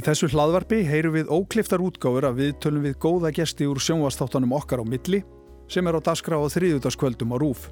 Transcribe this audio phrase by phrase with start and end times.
[0.00, 4.54] Í þessu hlaðvarpi heyru við ókliftar útgáfur að við tölum við góða gesti úr sjónvastáttanum
[4.56, 5.18] okkar á milli
[5.68, 7.66] sem er á daskra á þriðutaskvöldum á rúf.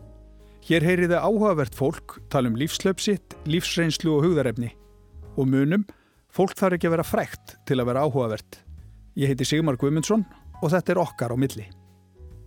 [0.69, 4.75] Hér heyri þið áhugavert fólk, tala um lífslöpsitt, lífsreynslu og hugðarefni.
[5.41, 5.87] Og munum,
[6.29, 8.61] fólk þarf ekki að vera frekt til að vera áhugavert.
[9.17, 10.27] Ég heiti Sigmar Guimundsson
[10.60, 11.65] og þetta er okkar á milli.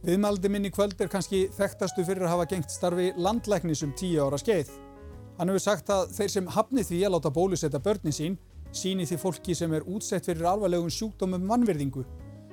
[0.06, 4.30] Viðmaldi minn í kvöld er kannski þekktastu fyrir að hafa gengt starfi landlæknis um tíu
[4.30, 4.70] ára skeið.
[5.42, 8.38] Hann hefur sagt að þeir sem hafni því að láta bólusetta börni sín
[8.76, 12.06] síni því fólki sem er útsett fyrir alvarlegum sjúkdómum mannverðingu.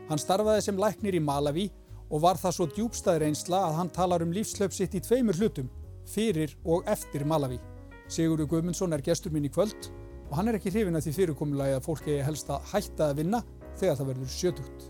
[0.08, 1.68] Hann starfaði sem læknir í Malawi
[2.08, 5.68] og var það svo djúbstæðir einsla að hann talar um lífslöp sitt í tveimur hlutum,
[6.08, 7.60] fyrir og eftir Malawi.
[8.08, 9.90] Sigurður Guðmundsson er gestur minn í kvöld
[10.28, 13.42] og hann er ekki hrifin að því fyrirkomulagi að fólki helst að hætta að vinna
[13.78, 14.88] þegar það verður sjötugt.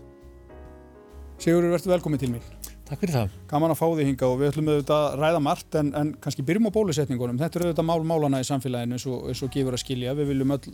[1.39, 2.47] Sigurður, verður velkomið til mér.
[2.89, 3.33] Takk fyrir það.
[3.47, 6.45] Gaman að fá þig hinga og við ætlum auðvitað að ræða margt en, en kannski
[6.47, 7.37] byrjum á bólusetningunum.
[7.39, 10.15] Þetta er auðvitað mál málana í samfélaginu eins og, eins og gefur að skilja.
[10.17, 10.73] Við viljum öll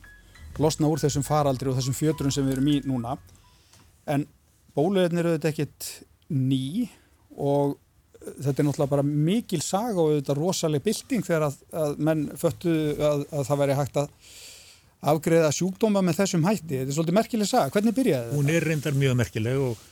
[0.62, 3.16] losna úr þessum faraldri og þessum fjöturum sem við erum í núna.
[4.10, 4.28] En
[4.76, 5.90] bólusetnin er auðvitað ekkit
[6.36, 6.88] ný
[7.36, 7.76] og
[8.26, 12.74] þetta er náttúrulega bara mikil saga og auðvitað rosaleg bilding þegar að, að menn föttu
[12.96, 14.36] að, að það væri hægt að
[15.06, 16.80] afgreða sjúkdóma með þessum hætti.
[16.80, 17.74] Þetta er svolítið merkileg saga.
[17.76, 18.40] Hvernig byrjaði þetta?
[18.40, 19.84] Hún er reyndar mjög merkileg og,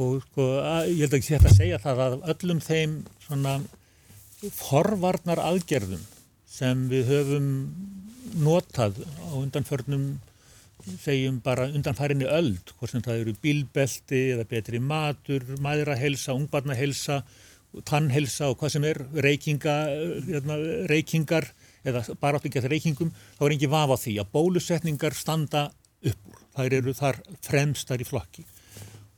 [0.00, 3.58] og sko, að, ég held ekki sér að segja það að öllum þeim svona
[4.54, 6.06] forvarnar aðgerðum
[6.54, 7.50] sem við höfum
[8.40, 10.06] notað á undanförnum
[11.00, 17.22] segjum bara undanfærinni öld hvort sem það eru bílbelti eða betri matur, maðurahelsa, ungbarnahelsa
[17.88, 19.76] tannhelsa og hvað sem er reykinga,
[20.28, 20.58] hérna,
[20.90, 21.48] reykingar
[21.84, 25.64] eða bara átt ekki að reykingum þá er ekki vafa því að bólusetningar standa
[26.04, 28.44] upp úr, þær eru þar fremstar í flokki.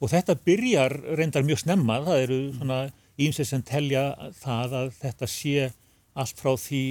[0.00, 2.80] Og þetta byrjar reyndar mjög snemma það eru svona
[3.16, 4.06] ímsið sem telja
[4.40, 5.70] það að þetta sé
[6.16, 6.82] allt frá því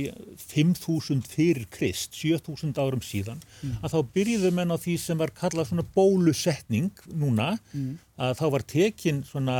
[0.41, 3.79] 5.000 fyrir Krist, 7.000 árum síðan, mm.
[3.81, 7.91] að þá byrjuðu menn á því sem var kallað svona bólusetning núna, mm.
[8.21, 9.57] að þá var tekin svona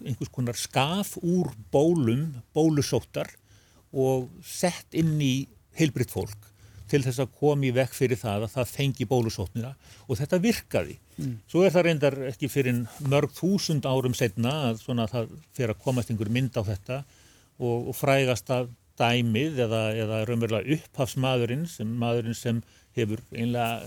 [0.00, 3.30] einhvers konar skaf úr bólum, bólusóttar
[3.92, 5.34] og sett inn í
[5.78, 6.48] heilbritt fólk
[6.88, 9.74] til þess að komi vekk fyrir það að það fengi bólusótnina
[10.06, 10.96] og þetta virkaði.
[11.18, 11.34] Mm.
[11.50, 12.78] Svo er það reyndar ekki fyrir
[13.12, 17.02] mörg þúsund árum setna að svona það fyrir að komast einhver mynd á þetta
[17.58, 22.60] og, og frægast að dæmið eða, eða raunverulega upphafsmaðurinn sem maðurinn sem
[22.98, 23.82] hefur einlega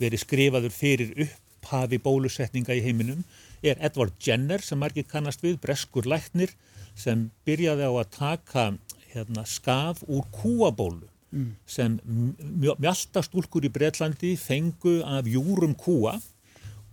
[0.00, 3.24] verið skrifaður fyrir upphafi bólusetninga í heiminum
[3.64, 6.52] er Edward Jenner sem margir kannast við, breskur læknir
[6.96, 8.66] sem byrjaði á að taka
[9.12, 11.52] hérna, skaf úr kúabólu mm.
[11.68, 16.16] sem mjöltastúlkur í Breitlandi fengu af júrum kúa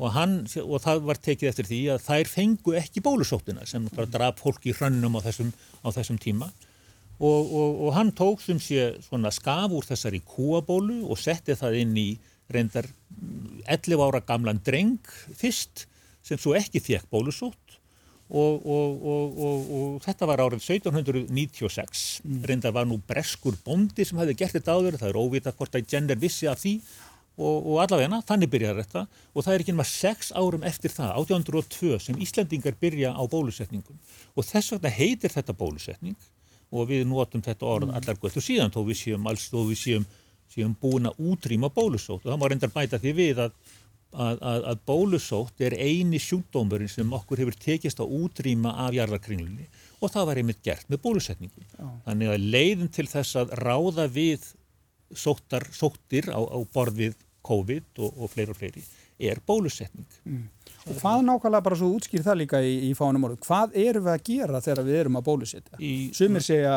[0.04, 4.10] og, hann, og það var tekið eftir því að þær fengu ekki bólusóttina sem bara
[4.12, 6.50] draf fólk í hrönnum á þessum, á þessum tíma.
[7.24, 11.80] Og, og, og hann tók sem sé svona skaf úr þessari kúabólu og setti það
[11.84, 12.10] inn í
[12.52, 12.90] reyndar
[13.72, 15.08] 11 ára gamlan dreng
[15.40, 15.86] fyrst
[16.26, 17.60] sem svo ekki fekk bólusótt.
[18.34, 22.38] Og, og þetta var árið 1796 mm.
[22.50, 25.90] reyndar var nú breskur bondi sem hefði gert þetta áður, það er óvita hvort að
[25.92, 26.80] gender vissi af því
[27.34, 31.16] og, og allavegna, þannig byrjar þetta og það er ekki náma sex árum eftir það,
[31.24, 33.98] 1802 sem Íslandingar byrja á bólusetningum
[34.36, 36.18] og þess vegna heitir þetta bólusetning
[36.74, 37.96] og við notum þetta orð mm.
[37.98, 40.10] allar gott og síðan þó við séum alls þó við séum,
[40.54, 43.54] séum búin að útrýma bólusótt og það má reyndar bæta því við að,
[44.14, 49.70] að, að, að bólusótt er eini sjúkdómurinn sem okkur hefur tekist að útrýma af jarðarkringlunni
[50.02, 51.70] og það var einmitt gert með bólusetningum.
[51.80, 51.96] Oh.
[52.06, 54.52] Þannig að leiðin til þess að ráða við
[55.20, 58.84] sóttar, sóttir á, á borð við COVID og, og fleiri og fleiri
[59.24, 60.10] er bólusetning.
[60.26, 60.50] Mm.
[60.84, 63.40] Og hvað nákvæmlega bara svo útskýr það líka í, í fánum orðu?
[63.46, 65.80] Hvað erum við að gera þegar við erum að bólusetja?
[66.18, 66.76] Sumir segja,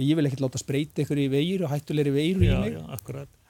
[0.00, 2.76] ég vil ekkert láta spreita ykkur í veiru, hættulegri veiru já, í mig.
[2.78, 3.40] Já, akkurat.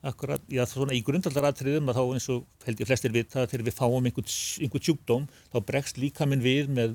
[0.00, 3.64] Akkurat, já svona í grundaldaratriðum að þá eins og held ég flestir við það þegar
[3.66, 4.30] við fáum einhvern,
[4.64, 6.94] einhvern sjúkdóm þá bregst líka minn við með,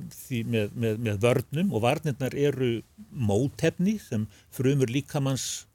[0.49, 2.71] með, með, með vörnum og varnirnar eru
[3.13, 4.25] mótefni sem
[4.57, 5.67] frumur líkamanns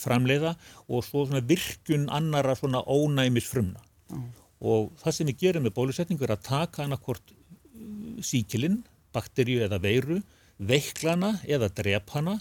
[0.00, 0.54] framleiða
[0.88, 3.82] og svo svona virkun annara svona ónæmis frumna.
[4.12, 4.30] Mm
[4.62, 9.80] og það sem við gerum með bólusetningu er að taka annarkort uh, síkilinn, bakterju eða
[9.82, 10.20] veiru,
[10.62, 12.38] veiklana eða drepana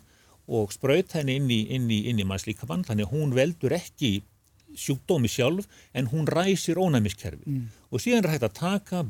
[0.51, 4.19] og spröyt henni inn í, inn í, inn í mannslíkamann þannig að hún veldur ekki
[4.77, 5.67] sjúkdómi sjálf
[5.97, 7.63] en hún ræsir ónæmiskerfi mm.
[7.91, 9.03] og síðan er hægt að taka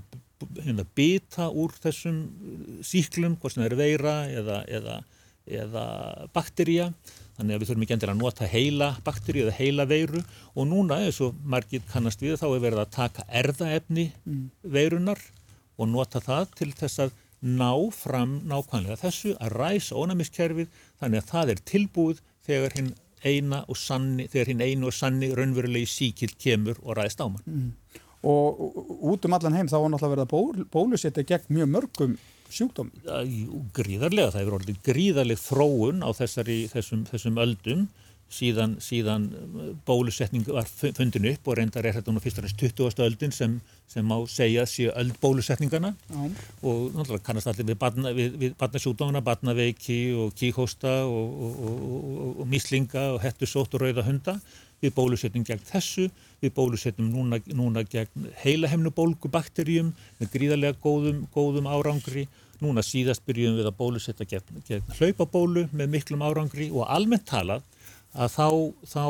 [0.63, 5.01] hérna bita úr þessum uh, síklum, hvort sem er veira eða, eða,
[5.47, 5.85] eða
[6.35, 6.91] bakterja
[7.41, 10.19] Þannig að við þurfum ekki endur að nota heila bakteri eða heila veiru
[10.53, 14.43] og núna eins og margir kannast við þá er verið að taka erðaefni mm.
[14.75, 15.21] veirunar
[15.81, 20.69] og nota það til þess að ná fram nákvæmlega þessu að ræsa ónæmiskerfið
[21.01, 22.91] þannig að það er tilbúið þegar hinn
[23.25, 27.41] eina og sanni, þegar hinn einu og sanni raunverulegi síkild kemur og ræðist ámann.
[27.49, 27.71] Mm.
[28.29, 28.61] Og
[29.15, 32.15] út um allan heim þá var náttúrulega verið að ból, bólusetja gegn mjög mörgum
[32.55, 32.91] sjúkdóm.
[33.75, 37.89] Gríðarlega, það hefur orðið gríðarleg þróun á þessari, þessum, þessum öldum
[38.31, 42.61] síðan, síðan uh, bólusetning var fundin upp og reyndar er þetta nú fyrst og næst
[42.61, 43.03] 20.
[43.05, 43.57] öldin sem,
[43.91, 46.21] sem má segja séu öld bólusetningana Já.
[46.63, 52.35] og náttúrulega kannast allir við, badna, við, við badnasjúdómana, badnaveiki og kíkósta og, og, og,
[52.43, 54.39] og míslinga og hettusótt og rauða hunda
[54.81, 56.07] við bólusetjum gegn þessu,
[56.41, 62.27] við bólusetjum núna, núna gegn heilahemnubólgubakterjum með gríðarlega góðum, góðum árangri
[62.61, 67.65] núna síðast byrjum við að bólusetja gegn, gegn hlaupabólu með miklum árangri og almennt talað
[68.11, 68.47] að þá,
[68.91, 69.03] þá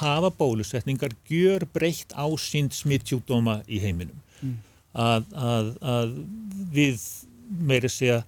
[0.00, 4.16] hafa bólusetningar gjör breytt ásýnd smittsjúkdóma í heiminum.
[4.42, 4.56] Mm.
[4.94, 6.16] Að, að, að
[6.74, 7.04] við
[7.64, 8.22] meira segja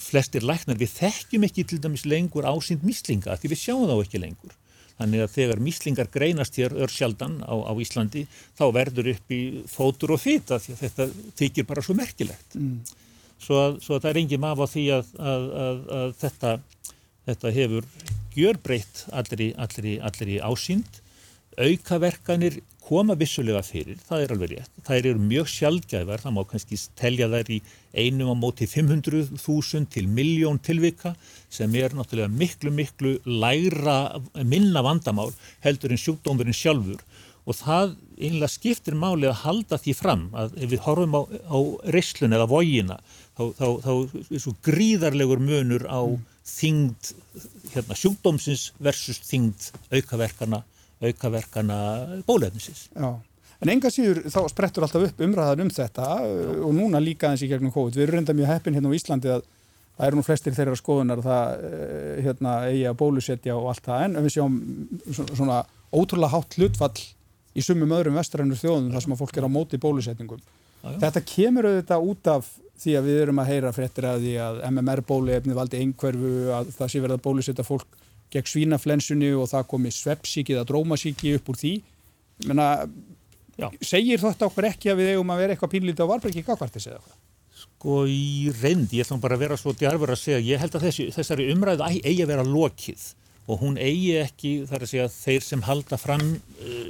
[0.00, 4.20] flestir læknar, við þekkjum ekki til dæmis lengur ásýnd míslinga því við sjáum þá ekki
[4.20, 4.56] lengur.
[5.00, 8.26] Þannig að þegar míslingar greinast hér örsjaldan á, á Íslandi
[8.58, 11.06] þá verður upp í fótur og fýta því að þetta
[11.40, 12.56] þykir bara svo merkilegt.
[12.58, 12.82] Mm.
[13.40, 16.50] Svo, að, svo að það er engin mafa því að, að þetta,
[17.30, 17.86] þetta hefur
[18.36, 21.00] gjörbreytt allri, allri, allri ásýnd.
[21.60, 24.72] Aukaverkanir koma vissulega fyrir, það er alveg rétt.
[24.86, 27.60] Það eru mjög sjálfgæðvar, það má kannski telja þær í
[27.94, 31.14] einum á móti 500.000 til miljón tilvika
[31.50, 35.30] sem er náttúrulega miklu, miklu lægra, minna vandamál
[35.62, 37.02] heldur en sjúkdómurinn sjálfur
[37.48, 41.58] og það einlega skiptir máli að halda því fram að ef við horfum á, á
[41.94, 42.98] reyslun eða vógina
[43.38, 46.26] þá, þá, þá er svo gríðarlegur munur á mm.
[46.50, 47.12] þingd
[47.72, 50.62] hérna, sjúkdómsins versus þingd aukaverkana,
[51.00, 51.78] aukaverkana
[52.28, 52.88] bólefnisins.
[52.94, 53.14] Já,
[53.60, 56.10] en enga síður þá sprettur alltaf upp umræðan um þetta
[56.66, 57.96] og núna líka eins í gegnum COVID.
[57.96, 59.46] Við erum reynda mjög heppin hérna á Íslandi að
[60.00, 64.04] það eru nú flestir þeirra skoðunar það eh, hérna, eigi að bólusetja og allt það
[64.06, 64.60] en við sjáum
[65.34, 66.94] svona ótrúlega hátt hlutfall
[67.50, 70.40] í sumum öðrum vestrænur þjóðum þar sem að fólk er á móti bólusetningum.
[70.80, 74.34] Já, Þetta kemur auðvitað út af því að við erum að heyra fréttir að því
[74.40, 77.98] að MMR bóluefni valdi einhverfu, að það sé verið að bólusetta fólk
[78.30, 81.72] gegn svínaflensunni og það komi sveppsíki eða drómasíki upp úr því.
[82.48, 82.68] Menna,
[83.84, 87.00] segir þetta okkur ekki að við eigum að vera eitthvað pínlítið á varbreyki gagvartis eða
[87.00, 87.18] eitthvað?
[87.60, 90.86] Sko í reynd, ég ætlum bara að vera svo djarfur að segja, ég held að
[90.86, 93.06] þessi, þessari umræðu eigi að vera lokið
[93.50, 96.82] og hún eigi ekki þar að segja þeir sem halda fram uh,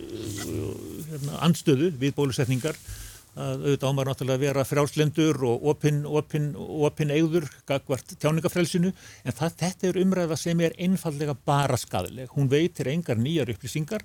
[1.08, 2.78] hérna, anstöðu við bólusetningar
[3.38, 9.36] að auðvitað ámar náttúrulega að vera frjálslendur og opinn opin, opin eigður gagvart tjáningafrelsinu en
[9.36, 12.30] það, þetta er umræða sem er einfallega bara skadaleg.
[12.34, 14.02] Hún veitir engar nýjar upplýsingar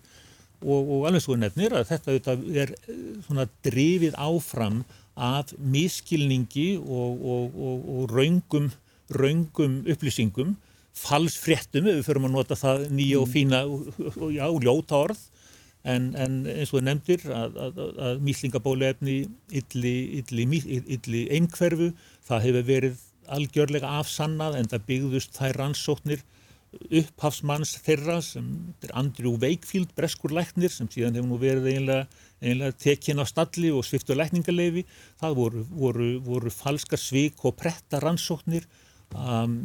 [0.62, 4.84] og, og alveg svo nefnir að þetta auðvitað er eh, svona drifið áfram
[5.16, 7.60] af miskilningi og, og,
[7.96, 8.70] og raungum,
[9.16, 10.56] raungum upplýsingum
[10.96, 15.24] falsfréttum ef við förum að nota það nýja og fína og já, ljóta orð
[15.86, 19.18] en, en eins og það nefndir að, að, að míslingabóluefni
[19.62, 20.62] illi, illi,
[20.98, 21.92] illi einhverfu
[22.28, 23.04] það hefur verið
[23.36, 26.24] algjörlega afsannað en það byggðust þær rannsóknir
[27.00, 28.48] upphafsmanns þeirra sem
[28.84, 32.08] er Andrew Wakefield, breskur læknir sem síðan hefur nú verið einlega,
[32.44, 34.84] einlega tekinn á stalli og sviftu lækningarleifi
[35.22, 38.68] það voru, voru, voru falskar svik og pretta rannsóknir
[39.14, 39.56] um,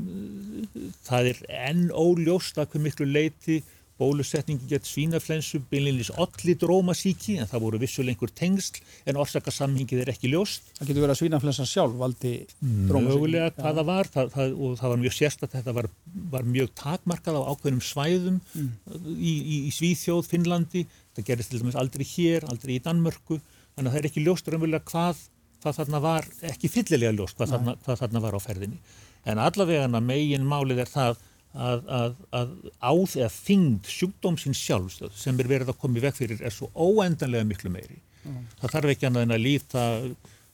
[1.06, 3.60] það er enn óljóst að hver miklu leiti
[4.00, 8.80] bólusetningi gett svínaflensu beinleginis allir drómasíki en það voru vissuleg einhver tengsl
[9.10, 10.70] en orsakasamhengið er ekki ljóst.
[10.78, 13.10] Það getur verið að svínaflensan sjálf valdi drómasíki.
[13.10, 15.90] Mögulega hvað það var það, það, og það var mjög sérst að þetta var,
[16.36, 18.70] var mjög takmarkað á ákveðnum svæðum mm.
[19.16, 23.40] í, í, í Svíþjóð, Finnlandi, það gerist til dæmis aldrei hér, aldrei í Danmörku,
[23.76, 25.24] þannig að það er ekki ljóst raunverulega hvað,
[25.60, 28.80] hvað þarna var, ekki fyllilega ljóst hvað þarna, hvað þarna var á ferðinni.
[29.28, 31.18] En allavega megin málið er það
[31.54, 36.16] að, að, að áð eða þingd sjúkdómsins sjálfstöð sem er verið að koma í veg
[36.16, 37.98] fyrir er svo óendanlega miklu meiri.
[38.22, 38.44] Mm.
[38.60, 39.84] Það þarf ekki annað en að líta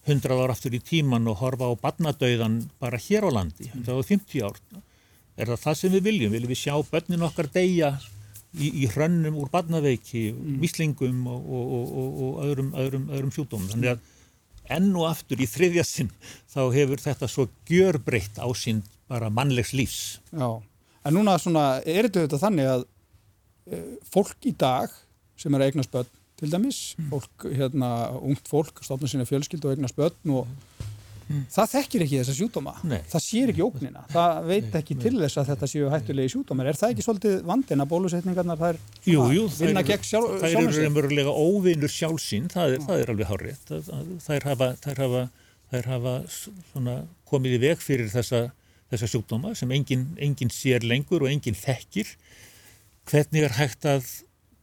[0.07, 3.87] hundrað ára aftur í tíman og horfa á barnadauðan bara hér á landi, mm.
[3.87, 4.61] það var 50 ár.
[5.37, 6.33] Er það það sem við viljum?
[6.33, 7.91] Viljum við sjá börnin okkar deyja
[8.57, 10.61] í, í hrönnum úr barnaveiki, mm.
[10.63, 13.69] mislingum og, og, og, og öðrum, öðrum, öðrum sjúkdómum?
[13.75, 14.13] Þannig að
[14.77, 16.09] enn og aftur í þriðja sinn
[16.51, 20.01] þá hefur þetta svo gjörbreytt ásýnd bara mannlegs lífs.
[20.33, 20.63] Já.
[21.07, 22.87] En núna svona, er þetta þannig að
[23.71, 24.93] e, fólk í dag
[25.39, 27.09] sem er að eignast börn til dæmis, mm.
[27.13, 30.51] fólk, hérna, ungt fólk, stofnum sína fjölskyld og eignast börn og
[31.31, 31.47] mm.
[31.53, 32.99] það þekkir ekki þessa sjúdóma, Nei.
[33.09, 34.77] það sér ekki ógnina, það veit Nei.
[34.83, 36.69] ekki til þess að þetta séu hættulegi sjúdómar.
[36.69, 40.37] Er það ekki svolítið vandin að bólusetningarnar þær jú, jú, vinna gegn sjálf?
[40.43, 43.65] Það eru umverulega óvinnur sjálfsinn, það, það er alveg hárið.
[44.51, 45.27] Hafa, þær hafa,
[45.73, 47.01] þær hafa
[47.33, 48.49] komið í veg fyrir þessa
[48.93, 52.11] þessa sjúkdóma sem enginn engin sér lengur og enginn þekkir.
[53.07, 54.09] Hvernig er hægt að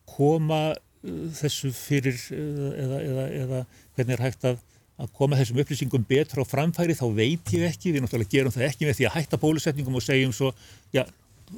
[0.10, 3.64] koma uh, þessu fyrir uh, eða, eða, eða
[3.96, 4.62] hvernig er hægt að,
[5.04, 6.98] að koma þessum upplýsingum betra á framfæri?
[7.00, 10.06] Þá veit ég ekki, við náttúrulega gerum það ekki með því að hætta bólusetningum og
[10.06, 10.54] segjum svo
[10.96, 11.04] já,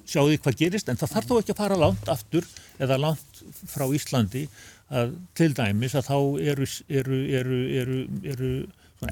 [0.03, 0.89] sjáu því hvað gerist.
[0.89, 2.47] En það þarf þó ekki að fara langt aftur
[2.81, 4.47] eða langt frá Íslandi
[4.93, 6.17] að til dæmis að þá
[6.53, 8.51] eru, eru, eru, eru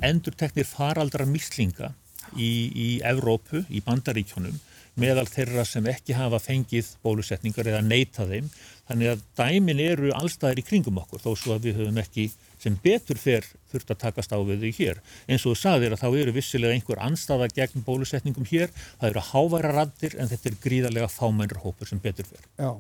[0.05, 1.91] endur teknir faraldra mislinga
[2.37, 4.59] í, í Evrópu, í bandaríkjónum
[4.99, 8.49] meðal þeirra sem ekki hafa fengið bólusetningar eða neyta þeim.
[8.83, 12.27] Þannig að dæmin eru allstaðir í kringum okkur þó svo að við höfum ekki
[12.61, 15.03] sem betur fer þurft að takast á við þau hér.
[15.27, 19.27] Eins og þú sagðir að þá eru vissilega einhver anstaða gegn bólusetningum hér, það eru
[19.31, 22.43] háværa raddir en þetta er gríðarlega fámennra hópur sem betur fer.
[22.59, 22.75] Já.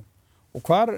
[0.53, 0.89] Og hvar,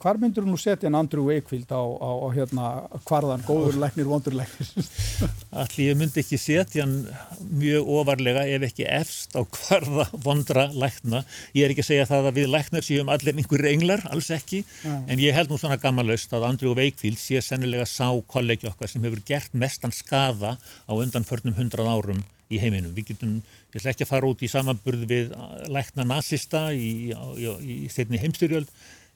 [0.00, 2.68] hvar myndur þú nú setja en Andrew Wakefield á, á, á hérna
[3.04, 4.70] hvarðan, góður læknir, vondur læknir?
[5.62, 6.94] Allir ég myndi ekki setja hann
[7.50, 11.20] mjög ofarlega ef ekki efst á hvarða vondra lækna.
[11.52, 14.62] Ég er ekki að segja það að við læknar séum allir einhver englar, alls ekki,
[14.80, 14.94] ja.
[15.04, 19.04] en ég held nú svona gammalust að Andrew Wakefield sé sennilega sá kollegi okkar sem
[19.04, 22.96] hefur gert mestan skafa á undanförnum hundrað árum í heiminum.
[22.96, 23.36] Við getum,
[23.72, 25.36] ég ætla ekki að fara út í samanburð við
[25.68, 27.14] lækna nazista í, í,
[27.44, 28.72] í, í þeirni heimstyrjöld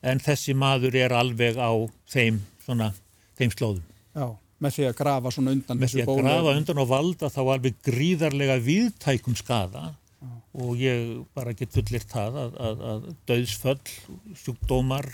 [0.06, 1.70] en þessi maður er alveg á
[2.12, 2.92] þeim, svona,
[3.38, 3.84] þeim slóðum.
[4.16, 4.26] Já,
[4.62, 6.16] með því að grafa svona undan með þessu bólu.
[6.22, 9.82] Með því að grafa undan og valda þá alveg gríðarlega viðtækum skada
[10.16, 10.30] Já.
[10.64, 13.96] og ég bara get fullir það að, að, að döðsföll,
[14.44, 15.10] sjúkdómar,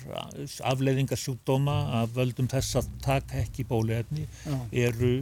[0.73, 4.29] afleiðingarsjúkdóma að völdum þess að taka ekki bóluefni
[4.85, 5.15] eru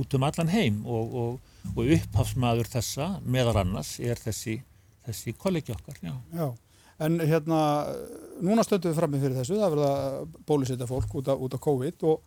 [0.00, 4.58] út um allan heim og, og, og upphafsmaður þessa meðar annars er þessi,
[5.06, 6.02] þessi kollegi okkar.
[6.02, 6.16] Já.
[6.34, 6.48] Já.
[6.98, 7.60] En hérna,
[8.42, 9.92] núna stöndum við fram með fyrir þessu, það verða
[10.48, 12.24] bólusetja fólk út af, út af COVID og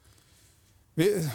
[1.00, 1.28] við,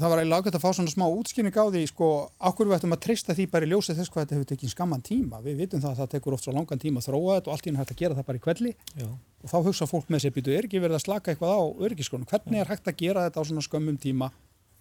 [0.00, 2.96] það var eiginlega ágætt að fá svona smá útskynning á því, sko, ákveður við ættum
[2.96, 5.40] að treysta því bara í ljósið þess hvað þetta hefur tekið skamman tíma.
[5.44, 7.64] Við vitum það að það tekur oft svo langan tíma að þróa þetta og allt
[7.64, 9.08] í henni hægt að gera það bara í kvelli Já.
[9.08, 12.28] og þá hugsa fólk með sér býtu, ekki verið að slaka eitthvað á örgiskonum?
[12.28, 14.30] Hvernig er hægt að gera þetta á svona skömmum tíma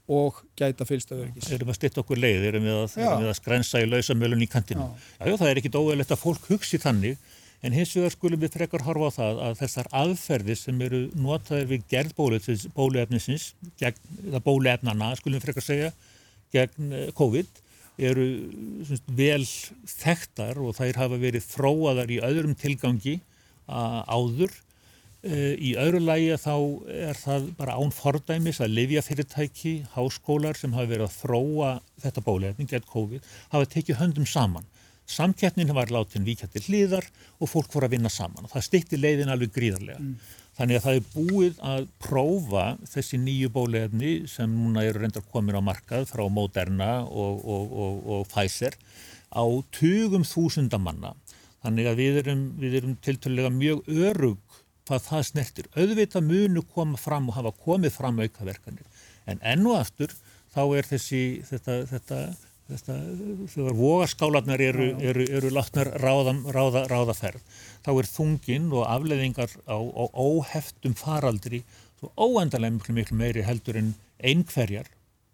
[0.10, 1.52] og gæta fylgsta öryggis.
[1.54, 4.42] Erum við að styrta okkur leið, erum við að, erum við að skrensa í lausamölun
[4.42, 4.88] í kantinu.
[4.88, 5.28] Já.
[5.30, 7.20] Já, það er ekkit óeilegt að fólk hugsi þannig
[7.60, 11.68] En hins vegar skulum við frekar horfa á það að þessar aðferðir sem eru notaðir
[11.74, 12.14] við gerð
[12.76, 13.50] bóluefnisins,
[13.84, 15.90] eða bóluefnana skulum frekar segja,
[16.56, 17.50] gegn eh, COVID,
[18.00, 18.30] eru
[18.88, 19.44] semst, vel
[19.92, 23.20] þekktar og þær hafa verið þróaðar í öðrum tilgangi
[23.68, 24.56] áður.
[25.20, 26.54] Eh, í öðru lægi þá
[26.96, 32.72] er það bara án fordæmis að livjafyrirtæki, háskólar sem hafa verið að þróa þetta bóluefning
[32.72, 34.64] gegn COVID hafa tekið höndum saman
[35.10, 37.06] Samkettnin var látin vika til hliðar
[37.40, 40.04] og fólk voru að vinna saman og það styrti leiðin alveg gríðarlega.
[40.04, 40.36] Mm.
[40.60, 45.56] Þannig að það er búið að prófa þessi nýju bólefni sem núna eru reyndar komin
[45.56, 48.76] á markað frá Moderna og, og, og, og Pfizer
[49.32, 49.44] á
[49.76, 51.14] tugum þúsundamanna.
[51.64, 55.72] Þannig að við erum, erum tiltölulega mjög örug hvað það snertir.
[55.78, 58.86] Auðvitað munu koma fram og hafa komið fram aukaverkanir.
[59.30, 60.14] En ennu aftur
[60.54, 62.22] þá er þessi, þetta, þetta
[62.70, 62.96] þetta,
[63.54, 67.44] þegar vogaskálanar eru, eru, eru látnar ráða, ráða, ráðaferð,
[67.86, 71.64] þá er þungin og afleðingar á, á óheftum faraldri
[72.00, 74.88] svo óendalega miklu, miklu meiri heldur en einhverjar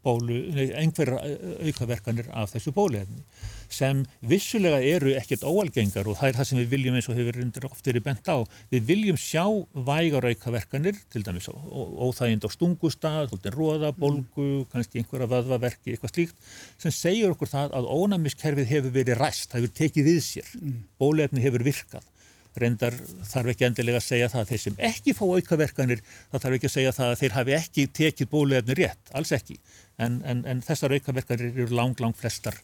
[0.06, 0.40] bólu,
[0.78, 1.20] einhverjar
[1.66, 3.26] aukaverkanir af þessu bóluefni
[3.72, 7.70] sem vissulega eru ekkert óalgengar og það er það sem við viljum eins og hefur
[7.70, 8.38] oft verið bent á.
[8.72, 9.46] Við viljum sjá
[9.88, 16.50] vægar aukaverkanir, til dæmis óþægind á stungustad, róða, bolgu, kannski einhverja vöðvaverki, eitthvað slíkt,
[16.82, 20.84] sem segir okkur það að ónæmiskerfið hefur verið ræst, það hefur tekið við sér, mm.
[21.02, 22.12] bólefni hefur virkað.
[22.56, 22.96] Reyndar
[23.28, 26.70] þarf ekki endilega að segja það að þeir sem ekki fá aukaverkanir, það þarf ekki
[26.70, 29.58] að segja það að þeir hafi ekki tekið bólefni rétt, alls ekki.
[30.02, 32.58] En, en, en þessar aukaverkanir eru lang, lang flestar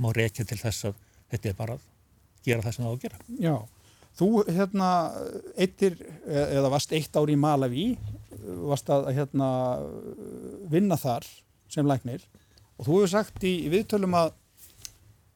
[0.00, 1.00] má reykja til þess að
[1.32, 1.86] þetta er bara að
[2.46, 3.20] gera það sem það á að gera.
[3.44, 3.56] Já,
[4.20, 4.90] þú hérna
[5.60, 7.88] eittir eða varst eitt ári í Malawi,
[8.70, 9.50] varst að hérna
[10.72, 11.28] vinna þar
[11.70, 12.24] sem læknir.
[12.80, 14.32] Og þú hefur sagt í viðtölum að,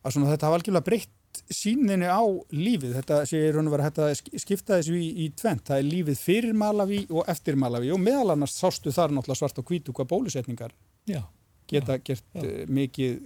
[0.01, 1.13] að svona, þetta hafa algjörlega breytt
[1.53, 2.25] síninni á
[2.55, 6.21] lífið, þetta sé raun og vera þetta skipta þessu í, í tvent, það er lífið
[6.23, 10.13] fyrir Malawi og eftir Malawi og meðal annars sástu þar náttúrulega svart og hvítu hvað
[10.15, 10.73] bólusetningar
[11.08, 11.23] Já
[11.70, 12.42] geta gert já.
[12.42, 13.20] Eh, mikið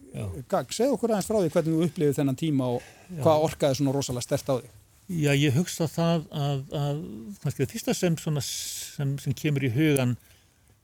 [0.49, 0.73] gang.
[0.75, 3.23] Segð okkur aðeins frá því hvernig þú upplifið þennan tíma og já.
[3.25, 4.73] hvað orkaði svona rosalega stert á því?
[5.09, 6.99] Já, ég hugsa það að, að
[7.43, 10.15] kannski það fyrsta sem, svona, sem, sem kemur í hugan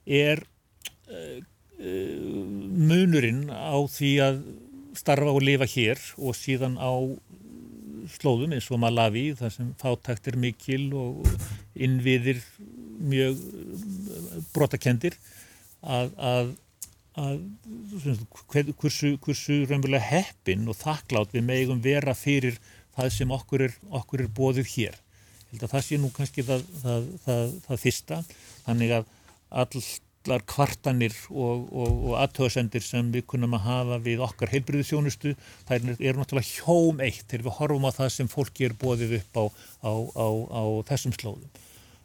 [0.09, 0.41] er
[1.13, 1.39] uh,
[1.77, 2.41] uh,
[2.89, 4.41] munurinn á því að
[4.97, 6.93] starfa og lifa hér og síðan á
[8.15, 11.29] slóðum eins og Malawi þar sem fátækt er mikil og
[11.75, 12.41] innviðir
[13.05, 13.41] mjög
[14.55, 15.17] brotakendir
[15.85, 16.53] að, að
[17.21, 17.43] að
[18.81, 22.59] hversu, hversu raunverulega heppin og þakklátt við megum vera fyrir
[22.97, 24.97] það sem okkur er, okkur er bóðið hér.
[25.51, 28.19] held að það sé nú kannski það, það, það, það fyrsta,
[28.65, 29.13] þannig að
[29.63, 35.35] allar kvartanir og, og, og aðtöðasendir sem við kunum að hafa við okkar heilbriðisjónustu,
[35.69, 39.19] það er, er náttúrulega hjóm eitt þegar við horfum á það sem fólki er bóðið
[39.21, 39.45] upp á,
[39.87, 41.63] á, á, á þessum slóðum.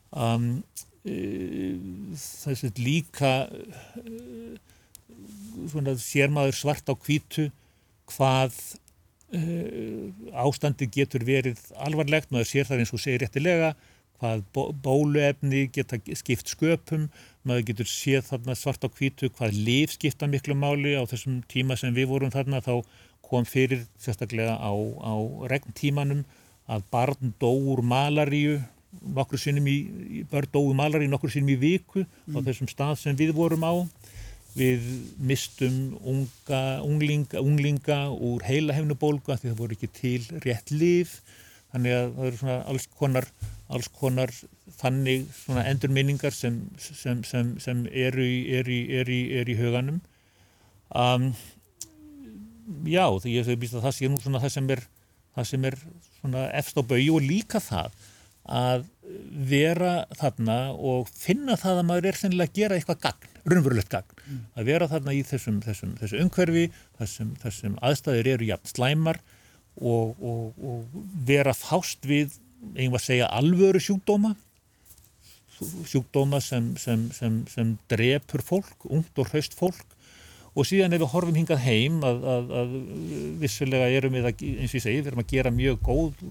[0.10, 0.52] Um,
[2.20, 3.32] þessi líka
[5.72, 7.50] svona sér maður svart á kvítu
[8.10, 8.56] hvað
[9.36, 10.10] uh,
[10.46, 13.74] ástandi getur verið alvarlegt, maður sér það eins og segir réttilega,
[14.20, 14.44] hvað
[14.84, 17.08] bóluefni geta skipt sköpum,
[17.48, 20.98] maður getur séð þarna svart á kvítu hvað liv skipta miklu máli.
[21.00, 22.84] Á þessum tíma sem við vorum þarna, þá
[23.30, 25.14] kom fyrir sérstaklega á, á
[25.48, 26.26] regntímanum
[26.70, 28.60] að barn dó úr malaríu
[29.16, 29.78] nokkur sinnum í,
[30.30, 32.36] börn dói malaríu nokkur sinnum í viku mm.
[32.36, 33.74] á þessum stað sem við vorum á
[34.60, 34.88] við
[35.32, 41.20] mistum unga, unglinga, unglinga úr heila hefnubólgu að því það voru ekki til rétt líf
[41.72, 43.28] þannig að það eru svona alls konar,
[43.70, 44.34] alls konar
[44.80, 49.58] þannig svona endurminningar sem, sem, sem, sem eru í, er í, er í, er í
[49.60, 50.00] huganum.
[50.90, 51.32] Um,
[52.90, 54.86] já því ég hef býst að það sé nú svona það sem er
[55.36, 55.78] það sem er
[56.20, 57.94] svona efst á bau og líka það
[58.50, 58.86] að
[59.50, 64.20] vera þarna og finna það að maður er sennilega að gera eitthvað gagn, raunverulegt gagn
[64.26, 64.42] mm.
[64.60, 66.66] að vera þarna í þessum, þessum, þessum umhverfi
[67.00, 69.22] þessum, þessum aðstæðir eru jafn slæmar
[69.80, 72.38] og, og, og vera fást við
[72.76, 74.36] einhvað að segja alvöru sjúkdóma
[75.60, 79.98] sjúkdóma sem, sem, sem drepur fólk, ungt og hraust fólk
[80.56, 82.74] og síðan ef við horfum hingað heim að, að, að
[83.42, 86.24] vissulega erum við að, eins og ég segi, við erum að gera mjög góð,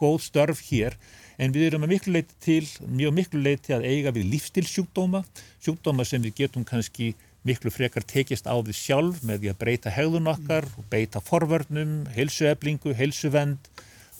[0.00, 0.96] góð störf hér
[1.38, 5.24] en við erum að miklu leiti til, mjög miklu leiti að eiga við lífstilsjúkdóma,
[5.64, 7.12] sjúkdóma sem við getum kannski
[7.44, 12.04] miklu frekar tekist á því sjálf með því að breyta hegðun okkar og beita forvörnum,
[12.14, 13.68] helsueflingu, helsuvend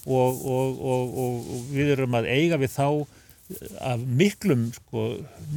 [0.05, 2.89] og, og, og, og við erum að eiga við þá
[3.85, 5.03] af miklum, sko,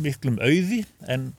[0.03, 1.29] miklum auði en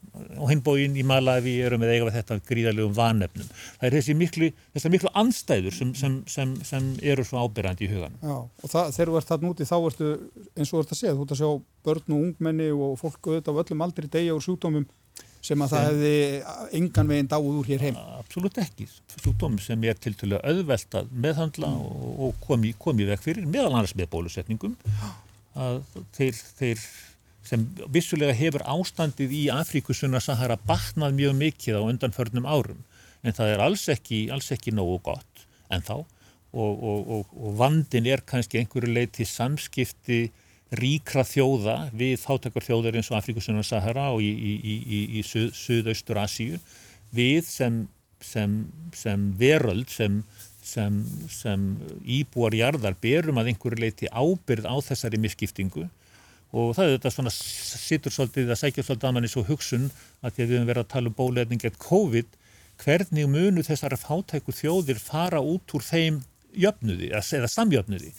[0.40, 3.50] á hinbóin í Malawi erum við eiga við þetta gríðarlegum vanefnum.
[3.78, 4.48] Það er þessi miklu,
[4.94, 8.16] miklu anstæður sem, sem, sem, sem eru svo ábyrgandi í hugan.
[8.22, 10.14] Já, og það, þegar þú ert þarna úti þá ertu
[10.54, 11.50] eins og þú ert að segja, þú ert að sjá
[11.88, 14.88] börn og ungmenni og fólk auðvitað af öllum aldri degja úr sjúkdómum
[15.44, 16.14] sem að það hefði
[16.80, 18.00] engan veginn dáð úr hér heim.
[18.18, 18.88] Absolut ekki.
[19.14, 21.86] Sjúkdómum sem er til til að auðvelta meðhandla mm.
[21.86, 24.74] og, og komi, komi vekk fyrir meðal annars með bólusetningum.
[25.58, 25.80] Að
[26.14, 26.82] þeir, þeir
[27.48, 32.84] sem vissulega hefur ástandið í Afríkusunna Sahara batnað mjög mikið á undanförnum árum.
[33.26, 36.04] En það er alls ekki, alls ekki nógu gott en þá og,
[36.72, 40.28] og, og, og vandin er kannski einhverju leiti samskipti
[40.78, 45.50] ríkra þjóða við þáttakar þjóðar eins og Afríkusunna Sahara og í, í, í, í suð,
[45.56, 46.58] Suðaustur Asíu
[47.14, 47.86] við sem,
[48.20, 48.58] sem,
[48.96, 50.22] sem veröld, sem
[50.68, 50.98] sem,
[51.32, 51.64] sem
[52.04, 55.88] íbúar jarðar berum að einhverju leiti ábyrð á þessari misskiptingu
[56.56, 59.90] og það er þetta svona sittur svolítið að sækja svolítið að manni svo hugsun
[60.22, 62.30] að því að við höfum verið að tala um bóleðning gegn COVID,
[62.80, 66.22] hvernig munu þessara fátæku þjóðir fara út úr þeim
[66.56, 68.14] jöfnuði eða samjöfnuði.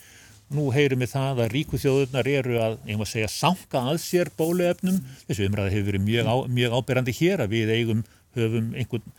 [0.54, 4.32] Nú heyrum við það að ríku þjóðurnar eru að, einhvað að segja, sanka að sér
[4.38, 4.98] bóleefnum.
[5.28, 8.02] Þessu umræði hefur verið mjög, á, mjög áberandi hér að við eigum,
[8.38, 9.14] höfum einhvern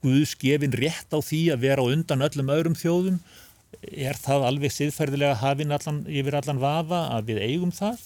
[0.00, 3.18] Guðs gefin rétt á því að vera á undan öllum öðrum þjóðum
[3.90, 5.74] er það alveg siðferðilega hafinn
[6.08, 8.00] yfir allan vafa að við eigum það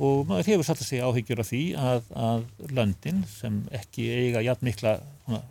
[0.00, 4.44] og maður hefur satt að segja áhyggjur af því að, að löndin sem ekki eiga
[4.44, 4.96] jætt mikla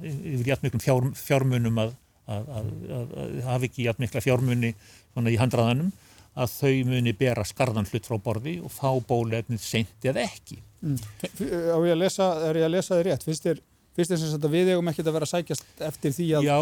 [0.02, 1.94] yfir jætt miklum fjár, fjármunum að,
[2.26, 5.92] að, að hafi ekki jætt mikla fjármunni í handraðanum
[6.40, 10.60] að þau muni bera skarðan hlut frá borði og fá bólefnið seint eða ekki.
[10.80, 11.00] Mm.
[11.44, 13.26] Er ég að lesa þið rétt?
[13.28, 13.62] Finnst þér
[14.00, 16.56] fyrst eins og þetta við eigum ekkert að vera að sækjast eftir því að Já,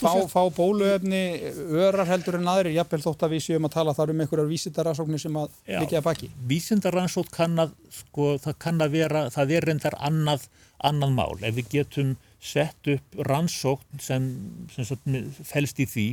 [0.00, 1.22] fá, fá bóluefni
[1.84, 5.24] örar heldur en aðri, jafnvel þótt að við séum að tala þar um einhverjar vísindaransóknir
[5.24, 6.30] sem að líka að baki.
[6.50, 10.46] Vísindaransók kann að, sko, það kann að vera, það er reyndar annað,
[10.84, 11.34] annað mál.
[11.42, 14.28] Ef við getum sett upp rannsókn sem,
[14.74, 16.08] sem svona, felst í því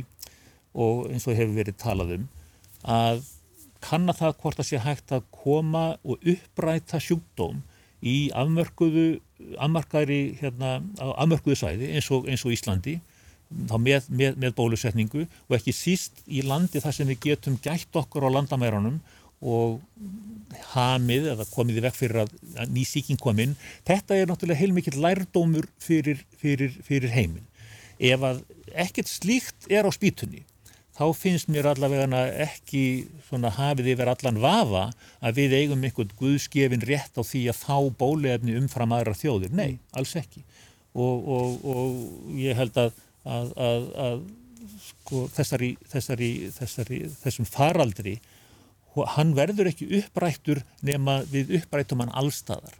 [0.72, 2.28] og eins og hefur verið talað um,
[2.88, 3.22] að
[3.82, 7.60] kann að það hvort að sé hægt að koma og uppræta sjúkdóm
[8.02, 9.06] í afmörkuðu
[9.62, 12.98] afmarkaðri hérna, afmörkuðu sæði eins og, eins og Íslandi
[13.68, 18.00] þá með, með, með bólusetningu og ekki síst í landi þar sem við getum gætt
[18.00, 19.00] okkur á landamærunum
[19.42, 19.80] og
[20.72, 23.56] hamið eða komið í vekk fyrir að, að ný síking komin
[23.88, 27.48] þetta er náttúrulega heilmikið lærdómur fyrir, fyrir, fyrir heiminn.
[27.98, 28.42] Ef að
[28.84, 30.44] ekkert slíkt er á spýtunni
[30.92, 32.84] þá finnst mér allavega ekki
[33.30, 34.84] hafið yfir allan vafa
[35.24, 39.54] að við eigum einhvern guðskefin rétt á því að fá bólefni umfram aðra þjóðir.
[39.56, 39.80] Nei, mm.
[39.96, 40.44] alls ekki.
[40.92, 42.92] Og, og, og ég held að,
[43.24, 44.22] að, að, að
[44.84, 48.18] sko, þessari, þessari, þessari, þessum faraldri
[49.16, 52.76] hann verður ekki upprættur nema við upprættum hann allstaðar.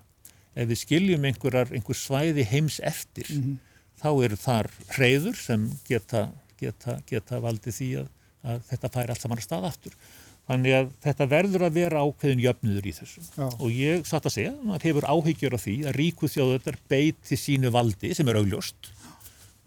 [0.53, 3.57] Ef við skiljum einhver svæði heims eftir, mm -hmm.
[4.03, 6.29] þá eru þar hreyður sem geta,
[6.63, 8.11] geta, geta valdið því að,
[8.53, 9.97] að þetta fær allt saman að staða aftur.
[10.51, 13.21] Þannig að þetta verður að vera ákveðin jöfnudur í þessu.
[13.37, 13.45] Já.
[13.53, 17.71] Og ég satt að segja, það hefur áhyggjur af því að ríku þjóðöldar beiti sínu
[17.75, 18.91] valdi sem er augljóst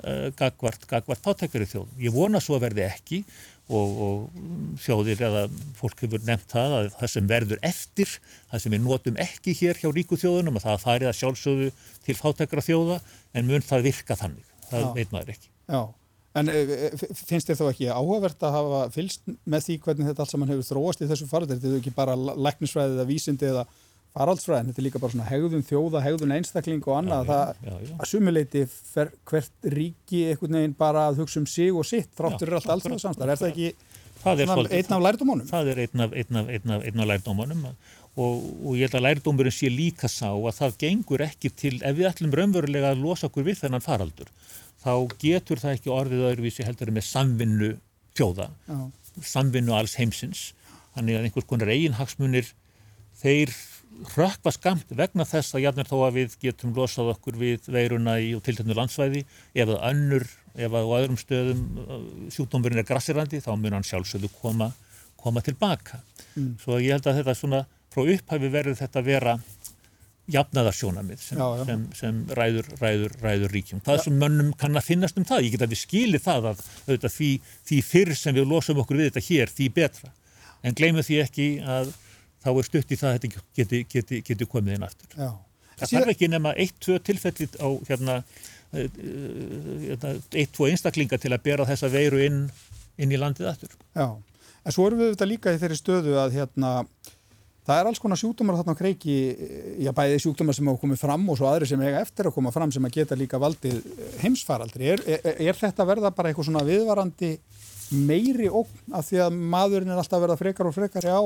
[0.03, 1.91] uh, gagvart, gagvart pátækari þjóð.
[2.03, 3.21] Ég vona svo að verði ekki
[3.65, 5.43] og, og þjóðir eða
[5.79, 8.15] fólk hefur nefnt það að það sem verður eftir,
[8.51, 11.69] það sem við notum ekki hér hjá ríku þjóðunum að það farið að sjálfsögðu
[12.05, 12.99] til fátækra þjóða
[13.33, 14.91] en mun það virka þannig, það Já.
[14.99, 15.49] veit maður ekki.
[15.65, 15.81] Já,
[16.35, 20.25] en eh, eh, finnst þér þá ekki áhugavert að hafa fylst með því hvernig þetta
[20.25, 23.65] allt saman hefur þróast í þessu farið, þetta er ekki bara læknisfræðið eða vísindi eða
[24.15, 27.73] faraldsfræðin, þetta er líka bara svona hegðun þjóða, hegðun einstakling og annað, já, það já,
[27.89, 27.95] já.
[27.97, 28.61] að sumuleiti
[29.31, 32.87] hvert ríki einhvern veginn bara að hugsa um sig og sitt þráttur er allt alls
[32.87, 33.73] það samstar, er það ekki
[34.21, 35.49] það er svona, einn af lærdómanum?
[35.49, 38.97] Það er einn af, einn af, einn af, einn af lærdómanum og, og ég held
[39.01, 43.03] að lærdómurinn sé líka sá að það gengur ekki til, ef við ætlum raunverulega að
[43.03, 44.31] losa okkur við þennan faraldur,
[44.85, 47.71] þá getur það ekki orðið öðruvísi heldur með samvinnu
[48.15, 48.49] þjóða,
[49.25, 50.51] samvinnu alls heimsins,
[50.95, 52.51] þannig að einhvers konar eiginhagsmunir
[53.19, 53.53] þeir
[54.15, 58.33] rökkva skamt vegna þess að jafnir þó að við getum losað okkur við veiruna í
[58.43, 59.23] tiltegnu landsvæði
[59.55, 62.01] ef að önnur, ef að á öðrum stöðum uh,
[62.35, 64.71] sjúkdómurinn er grassirandi þá mun hann sjálfsögðu koma,
[65.21, 66.01] koma tilbaka.
[66.35, 66.55] Mm.
[66.61, 69.37] Svo ég held að þetta svona frá upphæfi verður þetta vera
[70.31, 73.81] jafnaðarsjónamið sem, sem, sem ræður, ræður, ræður ríkjum.
[73.85, 74.03] Það ja.
[74.07, 77.13] sem mönnum kann að finnast um það, ég get að við skilir það að auðvitað,
[77.13, 77.31] því,
[77.69, 80.11] því fyrr sem við losum okkur við þetta hér, því betra.
[80.65, 81.91] En gleymum því ekki að
[82.45, 85.17] þá er stutt í það að þetta geti, geti, geti komið inn aftur.
[85.17, 85.29] Já.
[85.79, 88.19] Það þarf ekki nema eitt-tvö tilfellit á hérna,
[88.73, 88.99] eh,
[89.83, 92.45] hérna eitt-tvö einstaklinga til að bera þessa veiru inn,
[92.97, 93.75] inn í landið aftur.
[93.93, 94.07] Já,
[94.63, 96.71] en svo erum við þetta líka í þeirri stöðu að hérna,
[97.65, 99.15] það er alls konar sjúkdómar þarna á kreiki,
[99.81, 102.53] já bæði sjúkdómar sem hafa komið fram og svo aðri sem eiga eftir að koma
[102.53, 103.81] fram sem að geta líka valdið
[104.21, 104.93] heimsfaraldri.
[104.93, 107.33] Er, er, er þetta verða bara eitthvað svona viðvarandi
[108.05, 111.21] meiri ógn af því að maðurinn er alltaf verða frekar og frekar á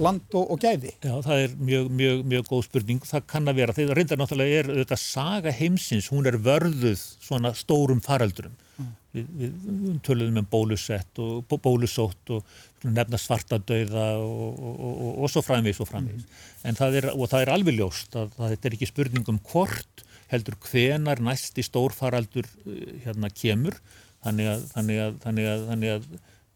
[0.00, 0.94] land og, og gæði?
[1.04, 3.04] Já, það er mjög, mjög, mjög góð spurning.
[3.06, 3.76] Það kann að vera.
[3.76, 8.56] Þegar reyndar náttúrulega er þetta saga heimsins, hún er vörðuð svona stórum faraldurum.
[9.10, 12.52] Við, við töluðum um bólusett og bólusótt og
[12.86, 16.22] nefna svartadauða og, og, og svo framvís og framvís.
[16.62, 16.76] Mm.
[16.78, 20.04] Það er, og það er alveg ljóst að, að þetta er ekki spurning um hvort
[20.30, 23.80] heldur hvenar næsti stórfaraldur eh, hérna kemur.
[24.22, 26.08] Þannig að, þannig að, þannig að, þannig að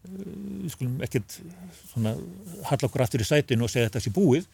[0.05, 1.37] við skulum ekkert
[1.95, 4.47] halla okkur aftur í sætinu og segja þetta sé búið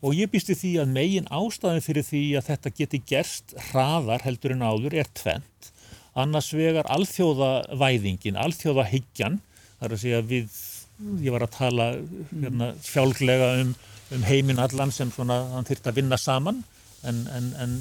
[0.00, 4.54] og ég býsti því að megin ástæðin fyrir því að þetta geti gerst hraðar heldur
[4.54, 5.70] en áður er tvent
[6.18, 9.38] annars vegar alþjóðavæðingin, alþjóðahyggjan
[9.80, 10.58] þar að segja við,
[11.22, 11.88] ég var að tala
[12.32, 13.74] hérna, fjálglega um,
[14.16, 16.64] um heiminn allan sem svona hann þurft að vinna saman
[17.06, 17.76] en, en, en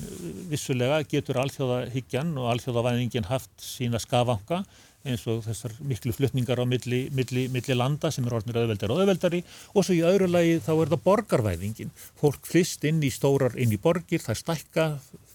[0.51, 4.63] vissulega getur alþjóðahyggjan og alþjóðavæðingin haft sína skafanga
[5.07, 9.01] eins og þessar miklu flutningar á milli, milli, milli landa sem er orðnir auðveldar og
[9.01, 11.93] auðveldari og svo í öðru lagi þá er það borgarvæðingin.
[12.19, 14.87] Fólk flist inn í stórar, inn í borgir, það stækka,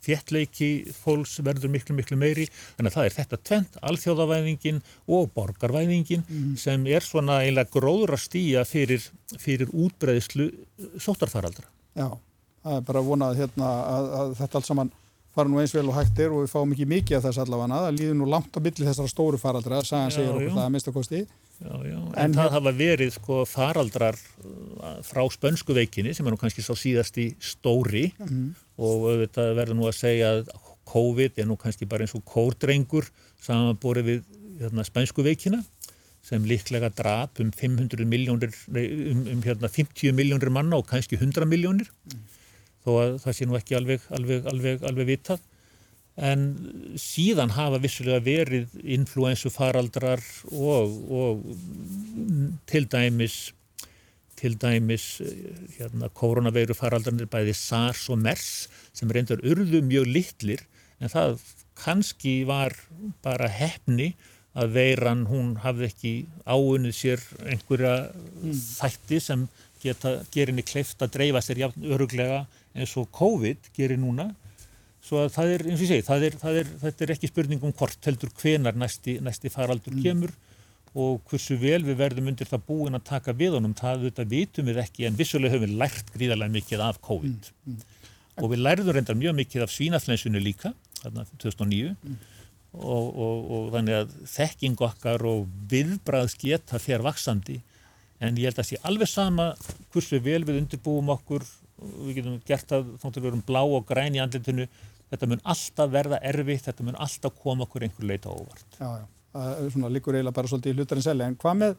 [0.04, 0.70] þjettleiki,
[1.04, 2.48] fólks verður miklu, miklu meiri.
[2.78, 4.82] Þannig að það er þetta tvent, alþjóðavæðingin
[5.18, 6.50] og borgarvæðingin mm.
[6.60, 9.06] sem er svona eiginlega gróður að stýja fyrir,
[9.40, 10.50] fyrir útbreðislu
[11.02, 11.66] sótarfaraldra.
[11.94, 12.10] Já,
[12.64, 14.94] það er bara vonað hérna, að, að þetta alls saman
[15.34, 17.80] fara nú eins vel og hægt er og við fáum ekki mikið af þess allavega
[17.80, 20.94] það líður nú langt á milli þessara stóru faraldra sagan segir okkur það að mista
[20.94, 21.22] kosti
[21.60, 21.98] já, já.
[21.98, 26.64] En, en það hafa verið sko, faraldrar uh, frá spönsku veikinni sem er nú kannski
[26.64, 28.48] sá síðast í stóri mm -hmm.
[28.76, 30.48] og þetta verður nú að segja að
[30.84, 33.08] COVID er nú kannski bara eins og kórdrengur
[33.40, 34.20] samanborið við
[34.60, 35.64] hérna, spönsku veikina
[36.22, 41.44] sem líklega drap um 500 miljónir um, um hérna, 50 miljónir manna og kannski 100
[41.46, 42.34] miljónir mm
[42.84, 45.44] þó að það sé nú ekki alveg, alveg, alveg, alveg vitað.
[46.14, 46.42] En
[47.00, 50.22] síðan hafa vissulega verið influensufaraldrar
[50.52, 53.38] og, og til dæmis,
[54.38, 55.08] til dæmis
[55.78, 58.52] hérna, koronaveirufaraldrarnir bæði SARS og MERS
[58.94, 60.62] sem reyndar urðu mjög litlir
[61.02, 61.42] en það
[61.82, 62.76] kannski var
[63.24, 64.12] bara hefni
[64.54, 66.12] að veiran hún hafði ekki
[66.46, 68.54] áunnið sér einhverja mm.
[68.54, 69.48] þætti sem
[69.82, 74.30] geta gerinni kleift að dreifa sér jafn öruglega eins og COVID gerir núna
[75.04, 77.30] svo að það er, eins og ég segi, það er, það er, þetta er ekki
[77.30, 80.04] spurning um hvort heldur hvenar næsti, næsti faraldur mm.
[80.04, 80.34] kemur
[80.94, 84.70] og hversu vel við verðum undir það búin að taka við honum, það þetta vitum
[84.70, 87.74] við ekki en vissulega höfum við lært gríðarlega mikið af COVID mm.
[87.74, 87.82] Mm.
[88.40, 92.16] og við lærðum reyndar mjög mikið af svínaflensunni líka, þarna 2009 mm.
[92.78, 97.58] og, og, og þannig að þekking okkar og viðbræðs geta fer vaksandi
[98.22, 99.50] en ég held að sé alveg sama
[99.92, 101.44] hversu vel við undirbúum okkur
[102.06, 104.68] við getum gert það þóttur við erum blá og græn í andlitinu
[105.14, 108.66] þetta mun alltaf verða erfitt, þetta mun alltaf koma okkur einhver leita óvart.
[108.78, 111.76] Já, já, það er svona líkur eiginlega bara svolítið í hlutarinn selja, en hvað með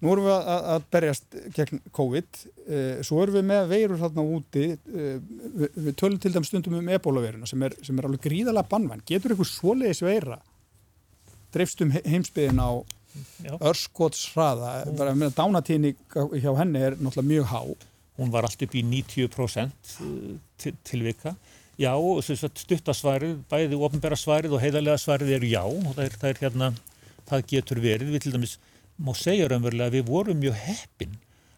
[0.00, 4.24] nú erum við að, að berjast gegn COVID, eh, svo erum við með veirur þarna
[4.36, 5.18] úti, eh,
[5.60, 9.04] við, við tölum til dæm stundum um ebólaveiruna sem er, sem er alveg gríðalega bannvæn,
[9.08, 10.40] getur ykkur svoleiðis veira
[11.54, 12.70] dreifstum heimsbyðin á
[13.58, 17.62] örskotsraða, bara með dánatíni hjá henni er náttúrulega mjög há.
[18.20, 19.94] Hún var allt upp í 90%
[20.60, 21.34] til, tilvika.
[21.80, 21.94] Já,
[22.60, 26.70] stuttasvarið, bæði ofnbæra svarið og heiðarlega svarið eru já og það er, það er hérna,
[27.30, 28.12] það getur verið.
[28.12, 28.56] Við til dæmis
[29.00, 31.14] má segja raunverulega að við vorum mjög heppin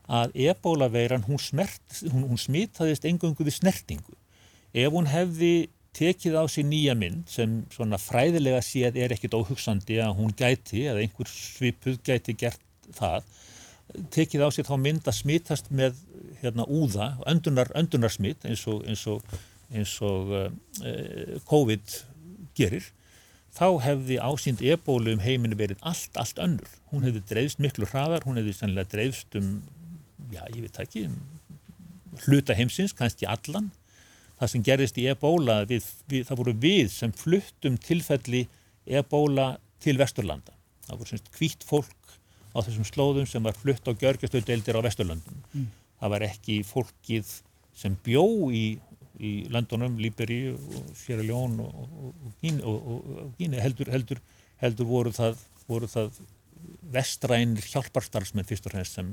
[0.07, 4.15] að ebólaveiran hún, hún, hún smitaðist engungu við snertingu.
[4.71, 5.55] Ef hún hefði
[5.97, 10.87] tekið á sig nýja mynd sem svona fræðilega séð er ekkit óhugsandi að hún gæti
[10.87, 12.63] eða einhver svipuð gæti gert
[12.95, 13.27] það
[14.15, 15.99] tekið á sig þá mynd að smitast með
[16.41, 19.21] hérna úða, öndunar, öndunarsmit eins og, eins og,
[19.73, 20.49] eins og uh,
[21.49, 21.99] COVID
[22.59, 22.89] gerir
[23.53, 26.73] þá hefði ásýnd ebólu um heiminu verið allt, allt önnur.
[26.93, 29.59] Hún hefði dreifst miklu hraðar, hún hefði sannlega dreifst um,
[30.33, 31.21] já, ég veit ekki, um
[32.27, 33.71] hluta heimsins, kannski allan
[34.43, 38.47] það sem gerðist í ebóla, við, við, það voru við sem fluttum tilfelli
[38.99, 40.55] ebóla til Vesturlanda.
[40.89, 42.17] Það voru semst hvitt fólk
[42.53, 45.45] á þessum slóðum sem var flutt á gjörgjastöðdeildir á Vesturlandum.
[45.55, 45.69] Mm.
[46.03, 47.37] Það var ekki fólkið
[47.79, 48.65] sem bjó í,
[49.23, 54.21] í landunum, Líberi og Sierra Leone og Gíni, heldur, heldur,
[54.63, 56.11] heldur voru það, voru það
[56.93, 59.11] vestrænir hjálparstarfsmenn fyrst og fremst sem,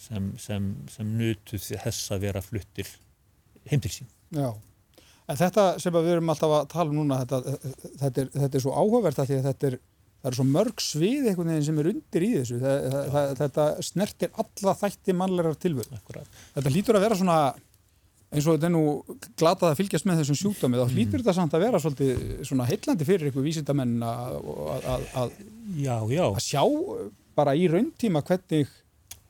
[0.00, 2.90] sem, sem, sem nutuð þess að vera fluttir
[3.70, 4.10] heim til sín.
[4.34, 4.50] Já,
[5.26, 7.56] en þetta sem við erum alltaf að tala um núna, þetta,
[8.02, 9.78] þetta, er, þetta er svo áhugavert að því að þetta er,
[10.30, 12.60] er svo mörg svið einhvern veginn sem er undir í þessu.
[12.62, 15.98] Það, þetta snertir alla þætti mannlegar tilvöld.
[16.54, 17.40] Þetta hlýtur að vera svona,
[18.30, 18.82] eins og þetta er nú
[19.40, 21.22] glatað að fylgjast með þessum sjúkdómi, þá hlýtur mm.
[21.22, 24.36] þetta samt að vera svolítið svona heillandi fyrir ykkur vísindamenn að,
[26.44, 26.62] sjá
[27.38, 28.70] bara í rauntíma hvernig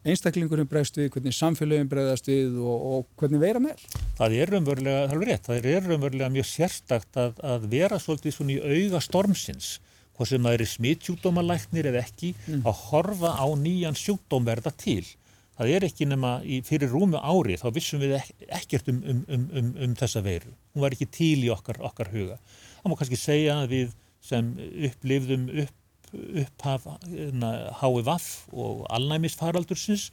[0.07, 3.83] einstaklingurinn bregst við, hvernig samfélagin bregðast við og, og hvernig veira með.
[4.19, 8.37] Það er raunverulega, það er rétt, það er raunverulega mjög sérstakt að, að vera svolítið
[8.37, 9.75] svona í auga stormsins,
[10.17, 12.63] hvað sem það eru smittsjúkdómalæknir eða ekki, mm.
[12.65, 15.05] að horfa á nýjan sjúkdómverða til.
[15.61, 18.17] Það er ekki nema í, fyrir rúmu ári, þá vissum við
[18.49, 20.55] ekkert um, um, um, um, um þessa veiru.
[20.73, 22.39] Hún var ekki til í okkar, okkar huga.
[22.81, 23.93] Það má kannski segja að við
[24.25, 24.49] sem
[24.89, 25.77] upplifðum upp
[26.11, 26.87] upphaf
[27.81, 30.11] HVF og alnæmisfaraldursins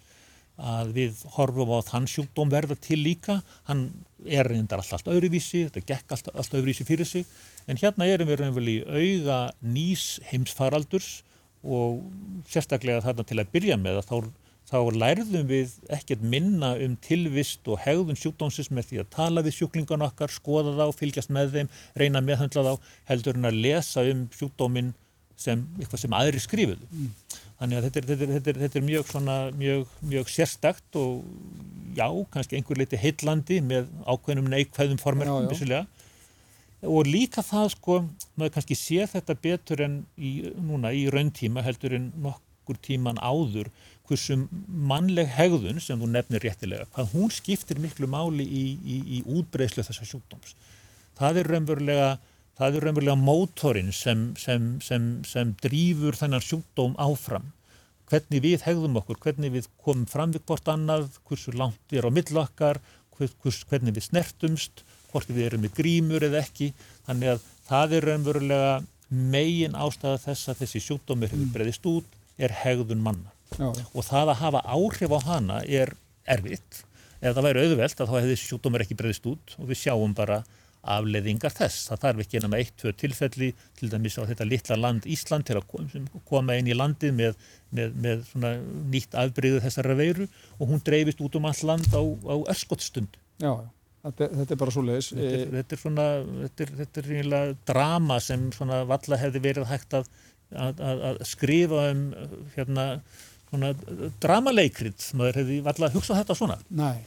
[0.57, 3.91] að við horfum á þann sjúkdóm verða til líka, hann
[4.25, 7.27] er reyndar alltaf allt öðruvísi, þetta gekk alltaf, alltaf öðruvísi fyrir sig,
[7.69, 11.21] en hérna erum við raunvel í auga nýs heimsfaraldurs
[11.61, 12.01] og
[12.49, 14.17] sérstaklega þarna til að byrja með að þá,
[14.67, 19.59] þá lærðum við ekkert minna um tilvist og hegðun sjúkdómsins með því að tala við
[19.61, 24.25] sjúklingan okkar, skoða þá, fylgjast með þeim, reyna meðhandla þá, heldur en að lesa um
[24.35, 24.93] sjúkdóminn
[25.37, 26.87] sem eitthvað sem aðri skrifuðu.
[26.89, 27.11] Mm.
[27.57, 30.97] Þannig að þetta er, þetta, er, þetta, er, þetta er mjög, svona, mjög, mjög sérstakt
[30.99, 31.13] og
[31.97, 35.85] já, kannski einhver liti heillandi með ákveðnum neikvæðum formerkum vissulega.
[36.85, 38.01] Og líka það sko,
[38.37, 43.71] maður kannski sé þetta betur en í, núna í rauntíma heldur en nokkur tíman áður
[44.07, 49.21] hversum mannleg hegðun sem þú nefnir réttilega, hvað hún skiptir miklu máli í, í, í
[49.25, 50.55] útbreyslu þessar sjúkdóms.
[51.17, 52.09] Það er raunverulega
[52.57, 57.51] það er raunverulega mótorinn sem, sem, sem, sem drýfur þennan sjúkdóm áfram.
[58.07, 62.15] Hvernig við hegðum okkur, hvernig við komum fram við hvort annað, hversu langt við erum
[62.15, 62.81] á millakkar,
[63.17, 66.71] hvers, hvernig við snertumst, hvort við erum með grímur eða ekki.
[67.07, 68.75] Þannig að það er raunverulega
[69.07, 73.36] megin ástæða þess að þessi sjúkdómir hefur breyðist út, er hegðun manna.
[73.55, 73.69] Já.
[73.71, 75.95] Og það að hafa áhrif á hana er
[76.27, 76.83] erfitt.
[77.17, 80.13] Ef það væri auðvelt að þá hefði þessi sjúkdómir ekki breyðist út og við sjáum
[80.17, 80.43] bara
[80.87, 81.87] afleðingar þess.
[81.89, 85.57] Það þarf ekki ennum eitt, tvö tilfelli, til dæmis á þetta litla land Ísland til
[85.59, 85.65] að
[86.29, 87.95] koma inn í landið með, með,
[88.37, 88.61] með
[88.93, 93.17] nýtt afbreyðu þessara veiru og hún dreifist út um all land á, á örskottstund.
[93.41, 93.51] Já,
[94.05, 95.11] þetta, þetta er bara svo leiðis.
[95.17, 96.07] Þetta, þetta er svona,
[96.43, 100.11] þetta er, þetta er reynilega drama sem svona valla hefði verið hægt að,
[100.55, 102.05] að, að skrifa um
[102.55, 102.91] hérna
[103.47, 103.71] svona
[104.23, 106.59] dramaleikrið, maður hefði valla hugsað þetta svona.
[106.69, 106.99] Nei,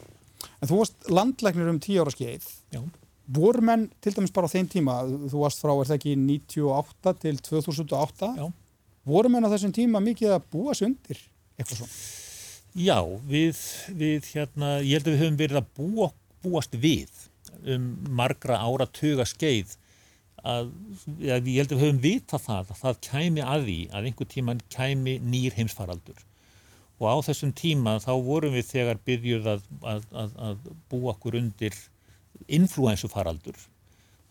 [0.56, 2.48] en þú varst landlegnir um tíu ára skeið.
[2.74, 2.82] Já
[3.30, 4.96] voru menn til dæmis bara á þeim tíma
[5.30, 8.46] þú varst frá, er það ekki 98 til 2008 Já.
[9.06, 11.20] voru menn á þessum tíma mikið að búa sig undir
[11.58, 12.00] eitthvað svona?
[12.70, 13.60] Já, við,
[13.98, 16.10] við hérna, ég held að við höfum verið að búa,
[16.44, 17.10] búast við
[17.66, 19.74] um margra ára tuga skeið
[20.46, 20.70] að,
[21.26, 24.30] að ég held að við höfum vita það að það kæmi að því að einhver
[24.34, 26.22] tíman kæmi nýr heimsfaraldur
[27.00, 31.38] og á þessum tíma þá vorum við þegar byrjuð að, að, að, að búa okkur
[31.40, 31.76] undir
[32.60, 33.56] influensufaraldur.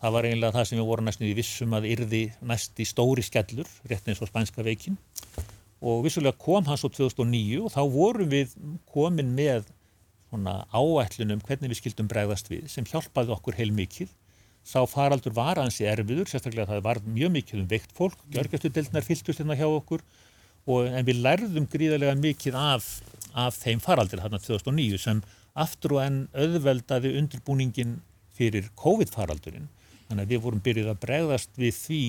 [0.00, 3.24] Það var eiginlega það sem við vorum næstu í vissum að yrði næst í stóri
[3.26, 4.96] skellur, rétt eins og spænska veikin.
[5.84, 8.54] Og vissulega kom hans á 2009 og þá vorum við
[8.88, 9.68] komin með
[10.30, 14.12] áætlunum hvernig við skildum bregðast við sem hjálpaði okkur heil mikið
[14.66, 19.40] sá faraldur var hansi erfiður, sérstaklega það var mjög mikið um veikt fólk, gjörgjastudeldnar fylgtust
[19.40, 20.04] hérna hjá okkur
[20.66, 22.88] og, en við lærðum gríðarlega mikið af,
[23.38, 25.22] af þeim faraldir þarna 2009 sem
[25.60, 27.98] aftur og enn auðveldaði undirbúningin
[28.36, 29.68] fyrir COVID-faraldurinn.
[30.08, 32.02] Þannig að við vorum byrjuð að bregðast við því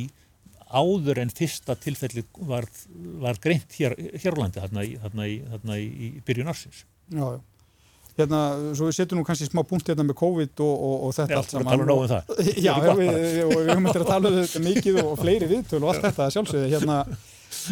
[0.71, 2.65] áður en fyrsta tilfelli var,
[3.21, 6.85] var greint hér, hér á landi þarna í, þarna í, þarna í, í byrjun ársins.
[7.11, 7.39] Já, já
[8.19, 8.39] hérna,
[8.75, 11.53] svo við setjum nú kannski smá punkt hérna með COVID og, og, og þetta allt
[11.53, 11.71] saman.
[11.71, 12.31] Já, við nógu um það.
[12.65, 16.29] Já, við höfum eftir að tala um þetta mikið og fleiri viðtölu og allt þetta
[16.35, 16.97] sjálfsögði hérna.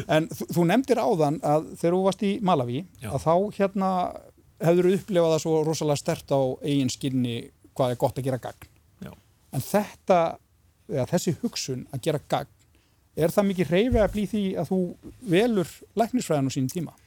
[0.08, 3.10] En þú, nefndir áðan að þegar þú varst í Malawi, já.
[3.13, 3.89] að þá hérna
[4.60, 7.36] hefur þú upplefað það svo rosalega stert á eigin skinni
[7.78, 8.72] hvað er gott að gera gagn.
[9.06, 9.12] Já.
[9.56, 10.22] En þetta,
[10.92, 12.56] ja, þessi hugsun að gera gagn,
[13.20, 14.82] er það mikið reyfið að blí því að þú
[15.32, 16.98] velur læknisfræðan á sínum tíma?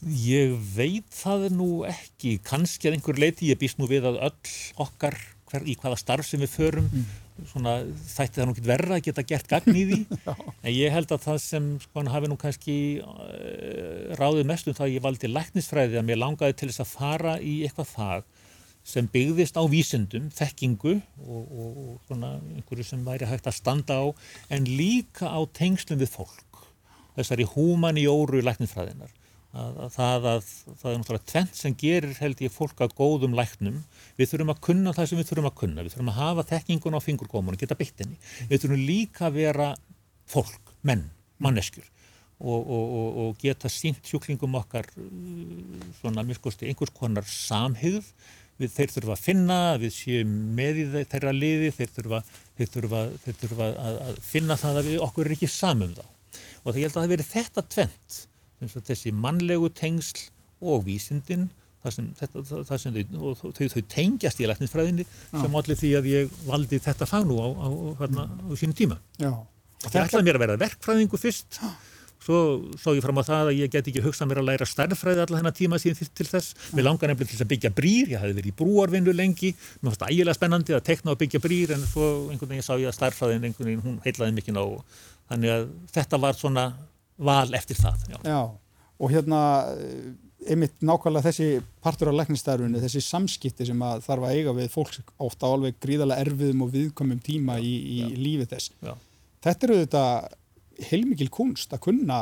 [0.00, 4.54] Ég veit það nú ekki, kannski að einhver leiti, ég býst nú við að öll
[4.80, 5.18] okkar
[5.50, 7.10] hver, í hvaða starf sem við förum, mm.
[7.50, 7.76] Svona,
[8.10, 9.98] þætti það nú ekki verða að geta gert gagn í því,
[10.66, 14.86] en ég held að það sem sko, hafi nú kannski uh, ráðið mest um það
[14.88, 18.28] að ég valdi læknisfræði að mér langaði til þess að fara í eitthvað það
[18.90, 24.00] sem byggðist á vísendum, þekkingu og, og, og svona einhverju sem væri hægt að standa
[24.00, 24.06] á,
[24.50, 26.64] en líka á tengslum við fólk,
[27.18, 29.12] þessari húmanjóru læknisfræðinar
[29.50, 33.36] að, að það að það er náttúrulega tvent sem gerir held ég fólk að góðum
[33.38, 33.78] læknum.
[34.18, 35.84] Við þurfum að kunna það sem við þurfum að kunna.
[35.86, 39.70] Við þurfum að hafa tekningun á fingurgómunum geta byggt henni, við þurfum líka að vera
[40.30, 41.08] fólk, menn,
[41.42, 41.88] manneskjur
[42.40, 44.86] og, og, og, og geta sínt hjúklingum okkar
[45.98, 48.06] svona miskusti einhvers konar samhigð
[48.60, 54.18] við þeir þurfa að finna, við séum með í þeirra liði, þeir þurfa að, að
[54.24, 56.02] finna það að við okkur er ekki samum þá.
[56.60, 58.18] Og það ég held að það veri þetta tvent
[58.60, 60.28] þessi mannlegu tengsl
[60.60, 61.48] og vísindin
[61.80, 62.08] það sem,
[62.80, 67.28] sem þau, þau, þau tengjast í læknisfræðinni sem allir því að ég valdi þetta fag
[67.28, 67.68] nú á, á,
[68.02, 69.00] hérna, á sínum tíma.
[69.20, 69.32] Já.
[69.86, 71.56] Það ætlaði mér að vera verkfræðingu fyrst,
[72.20, 72.40] svo
[72.76, 75.40] sá ég fram á það að ég get ekki hugsað mér að læra starffræði allar
[75.40, 76.52] hennar tíma síðan til, þess.
[76.74, 80.04] Við langar nefnilega til að byggja brýr, ég hafi verið í brúarvinnu lengi, mér fannst
[80.04, 82.98] það ægilega spennandi að tekna og byggja brýr en svo einhvern veginn sá ég að
[82.98, 84.64] starffræðin einhvern veginn, hún heitlaði mikið ná,
[85.32, 86.66] þannig að þetta var svona
[87.20, 88.08] val eftir það.
[88.10, 88.40] Já, já
[89.00, 89.38] og hérna
[90.50, 91.46] einmitt nákvæmlega þessi
[91.84, 95.78] partur á læknistærfunni, þessi samskipti sem að þarf að eiga við fólk ofta á alveg
[95.80, 98.74] gríðarlega erfiðum og viðkomum tíma í, í lífið þess.
[98.84, 98.92] Já.
[99.44, 100.04] Þetta eru þetta
[100.90, 102.20] heilmikil kunst að kunna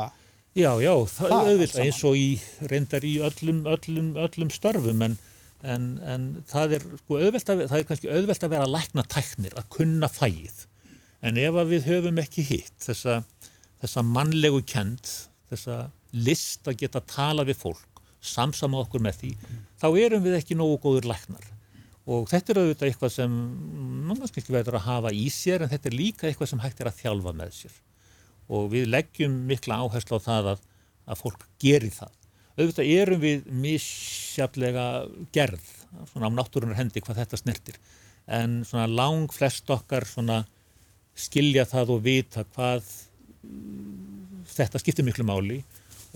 [0.57, 2.29] Já, já, það er auðvitað eins og í
[2.71, 5.17] reyndar í öllum, öllum, öllum störfum en,
[5.61, 9.05] en, en það er sko auðvelt að, það er kannski auðvelt að vera að lækna
[9.13, 10.65] tæknir, að kunna fæið
[11.21, 13.19] en ef við höfum ekki hitt þessa,
[13.83, 15.11] þessa mannlegu kent,
[15.49, 19.63] þessa list að geta tala við fólk, samsama okkur með því, mm.
[19.79, 21.45] þá erum við ekki nógu góður læknar.
[22.09, 23.33] Og þetta er auðvitað eitthvað sem
[24.09, 26.89] náttúrulega ekki verður að hafa í sér en þetta er líka eitthvað sem hægt er
[26.89, 27.75] að þjálfa með sér.
[28.49, 30.63] Og við leggjum mikla áherslu á það að,
[31.05, 32.15] að fólk geri það.
[32.59, 34.85] Auðvitað erum við misjaflega
[35.35, 35.67] gerð,
[36.09, 37.77] svona á náttúrunar hendi hvað þetta snertir.
[38.25, 40.41] En svona lang flest okkar svona
[41.19, 42.89] skilja það og vita hvað
[44.49, 45.61] þetta skiptir miklu máli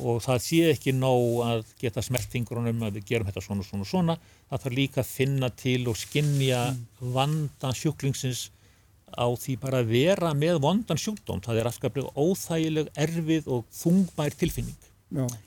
[0.02, 4.16] og það sé ekki nóg að geta smeltingrunum að við gerum þetta svona svona svona
[4.50, 7.12] það þarf líka að finna til og skinnja mm.
[7.14, 8.48] vandan sjúklingsins
[9.14, 14.38] á því bara að vera með vandan sjúkdóm, það er afskaplega óþægileg, erfið og þungbær
[14.40, 14.88] tilfinning.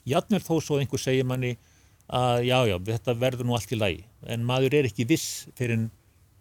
[0.07, 1.57] Jafnvel þó svo einhver segir manni
[2.07, 5.89] að já já, þetta verður nú allt í lagi en maður er ekki viss fyrir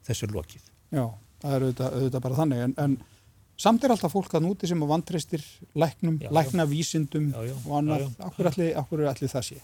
[0.05, 0.61] þessur lokið.
[0.93, 1.07] Já,
[1.41, 2.97] það er auðvitað, auðvitað bara þannig en, en
[3.59, 5.43] samt er alltaf fólk að núti sem að vantreistir
[5.77, 8.49] læknum, já, lækna vísindum já, já, og annað, okkur
[9.03, 9.61] er allir, það sé?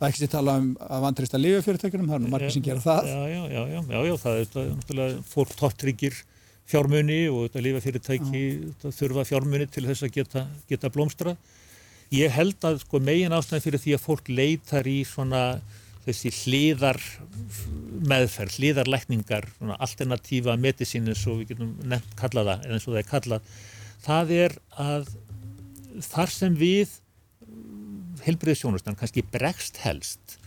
[0.00, 2.80] Það er ekki að tala um að vantreista lifefyrirtækjunum, það er nú margir sem gera
[2.80, 3.08] það.
[3.10, 6.20] Já, já, já, já, það er náttúrulega fólk topptryggir
[6.70, 8.44] fjármunni og þetta lifefyrirtæki
[8.86, 11.34] þurfa fjármunni til þess að geta, geta blómstra
[12.14, 15.44] ég held að sko, megin ástæðan fyrir því að fólk leitar í svona
[16.06, 17.00] þessi hliðar
[18.10, 23.50] meðferð, hliðarlækningar, alternatífa medicínu og við getum nefnt kallaða eða eins og það er kallað,
[24.06, 25.10] það er að
[26.10, 26.96] þar sem við
[28.24, 30.38] helbriðsjónustan kannski bregst helst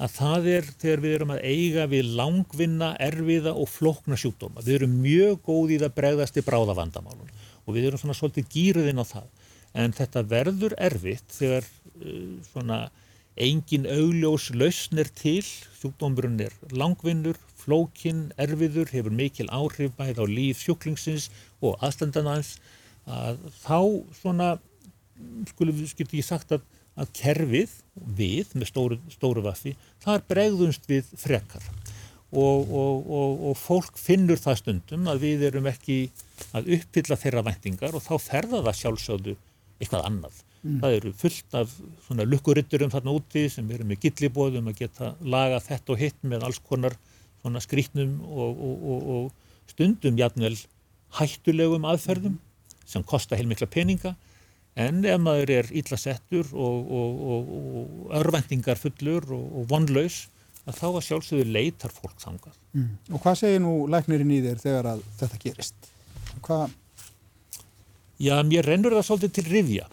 [0.00, 4.62] að það er þegar við erum að eiga við langvinna, erfiða og flokna sjúkdóma.
[4.64, 7.34] Við erum mjög góð í það bregðast í bráðavandamálun
[7.66, 9.28] og við erum svona svolítið gýruðinn á það.
[9.80, 12.80] En þetta verður erfitt þegar uh, svona
[13.40, 15.44] engin augljós lausn er til,
[15.80, 21.28] sjúkdómurinn er langvinnur, flókin, erfiður, hefur mikil áhrif bæð á líf sjúklingsins
[21.64, 22.56] og aðstandanans,
[23.08, 23.78] að þá
[24.20, 24.50] svona,
[25.52, 26.66] skulum við skilti ég sagt að,
[27.00, 27.78] að kerfið
[28.18, 29.74] við með stóru, stóru vaffi,
[30.04, 31.64] þar bregðumst við frekar.
[32.30, 36.04] Og, og, og, og fólk finnur það stundum að við erum ekki
[36.54, 39.34] að uppfylla þeirra væntingar og þá ferða það sjálfsögðu
[39.80, 40.36] eitthvað annað.
[40.60, 40.80] Mm.
[40.82, 41.70] Það eru fullt af
[42.06, 46.44] svona lukkuritturum þarna úti sem eru með gillibóðum að geta laga þetta og hitt með
[46.48, 46.96] alls konar
[47.40, 49.30] svona skrítnum og
[49.70, 50.56] stundum jafnvel
[51.16, 52.36] hættulegum aðferðum
[52.84, 54.14] sem kosta heilmikla peninga
[54.80, 60.26] en ef maður er illa settur og örvendingar fullur og vonlaus
[60.68, 62.58] að þá að sjálfsögðu leitar fólk þangað.
[62.76, 62.90] Mm.
[63.14, 65.88] Og hvað segir nú læknirinn í þér þegar að þetta gerist?
[66.44, 66.76] Hvað?
[68.20, 69.88] Já, mér rennur það svolítið til rivja.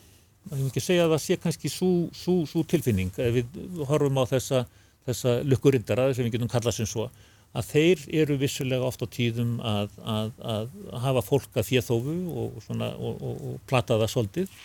[0.49, 3.57] Það er ekki að segja að það sé kannski svo tilfinning ef við
[3.89, 4.61] horfum á þessa,
[5.07, 7.09] þessa lukkurindara sem við getum kallað sem svo
[7.57, 10.73] að þeir eru vissulega oft á tíðum að, að, að
[11.05, 14.57] hafa fólk að fjöþófu og, og, og, og plata það svolítið.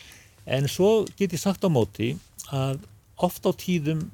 [0.44, 2.12] En svo get ég sagt á móti
[2.52, 2.82] að
[3.22, 4.08] oft á tíðum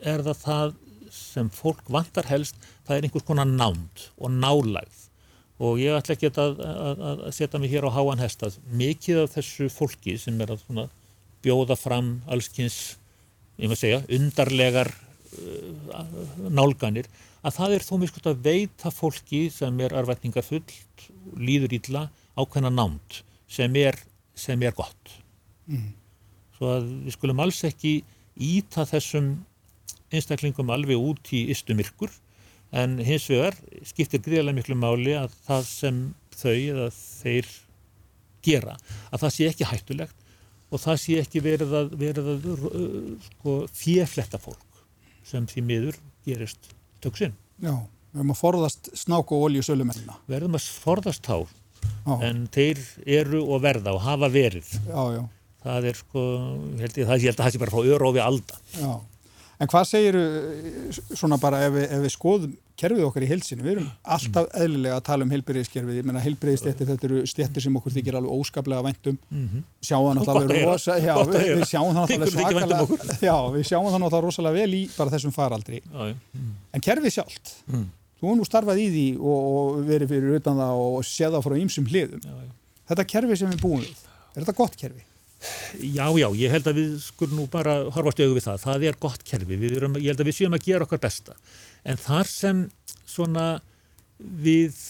[0.00, 0.76] er það það
[1.16, 5.05] sem fólk vantar helst, það er einhvers konar nánd og nálægð
[5.56, 8.58] og ég ætla ekki að, að, að setja mig hér á háan hestað.
[8.76, 10.64] Mikið af þessu fólki sem er að
[11.44, 12.96] bjóða fram allskynns,
[13.56, 16.10] ég maður segja, undarlegar uh,
[16.52, 17.08] nálganir,
[17.46, 21.06] að það er þó mjög skot að veita fólki sem er arvætningar fullt,
[21.38, 23.96] líður ítla, ákveðna nánd sem er,
[24.36, 25.16] sem er gott.
[25.70, 25.94] Mm.
[26.56, 28.00] Svo að við skulum alls ekki
[28.36, 29.36] íta þessum
[30.12, 32.12] einstaklingum alveg út í ystumirkur
[32.76, 33.56] en hins vegar
[33.86, 36.00] skiptir gríðarlega miklu máli að það sem
[36.36, 37.50] þau eða þeir
[38.46, 38.76] gera
[39.10, 40.24] að það sé ekki hættulegt
[40.70, 44.80] og það sé ekki verið að, verið að uh, sko, fjefletta fólk
[45.26, 46.72] sem því miður gerist
[47.02, 47.34] töksinn.
[47.62, 47.74] Já,
[48.12, 50.18] við höfum að forðast snák og olju sölumennina.
[50.28, 51.46] Höfum að forðast þá
[52.26, 52.82] en þeir
[53.18, 54.68] eru og verða og hafa verið.
[54.86, 55.22] Já, já.
[55.66, 56.22] Það er sko,
[56.78, 58.58] held ég, það, ég held að það sé bara frá öru og við alda.
[58.78, 58.90] Já.
[59.56, 60.16] En hvað segir
[61.16, 63.86] svona bara ef við, ef við skoðum kerfið okkar í heilsinu, við erum
[64.16, 68.18] alltaf eðlilega að tala um heilbreyðiskerfið, ég menna heilbreyðistéttir þetta eru stéttir sem okkur þykir
[68.20, 69.64] alveg óskaplega væntum, mhm.
[69.80, 72.98] sjáum það náttúrulega rosa, já, við, við sjáum það náttúrulega svakalega,
[73.28, 76.52] já, við sjáum það náttúrulega rosalega vel í bara þessum faraldri, mm.
[76.76, 77.88] en kerfið sjálft, mm.
[78.20, 81.48] þú er nú starfað í því og, og verið fyrir utan það og séð það
[81.48, 82.30] frá ýmsum hliðum,
[82.92, 85.12] þetta kerfið sem við búum við, er þetta gott kerfið?
[85.76, 88.62] Já, já, ég held að við skulum nú bara horfast auðvitað við það.
[88.64, 89.58] Það er gott kerfi.
[89.68, 91.36] Erum, ég held að við séum að gera okkar besta.
[91.84, 92.62] En þar sem
[93.06, 93.46] svona
[94.18, 94.80] við,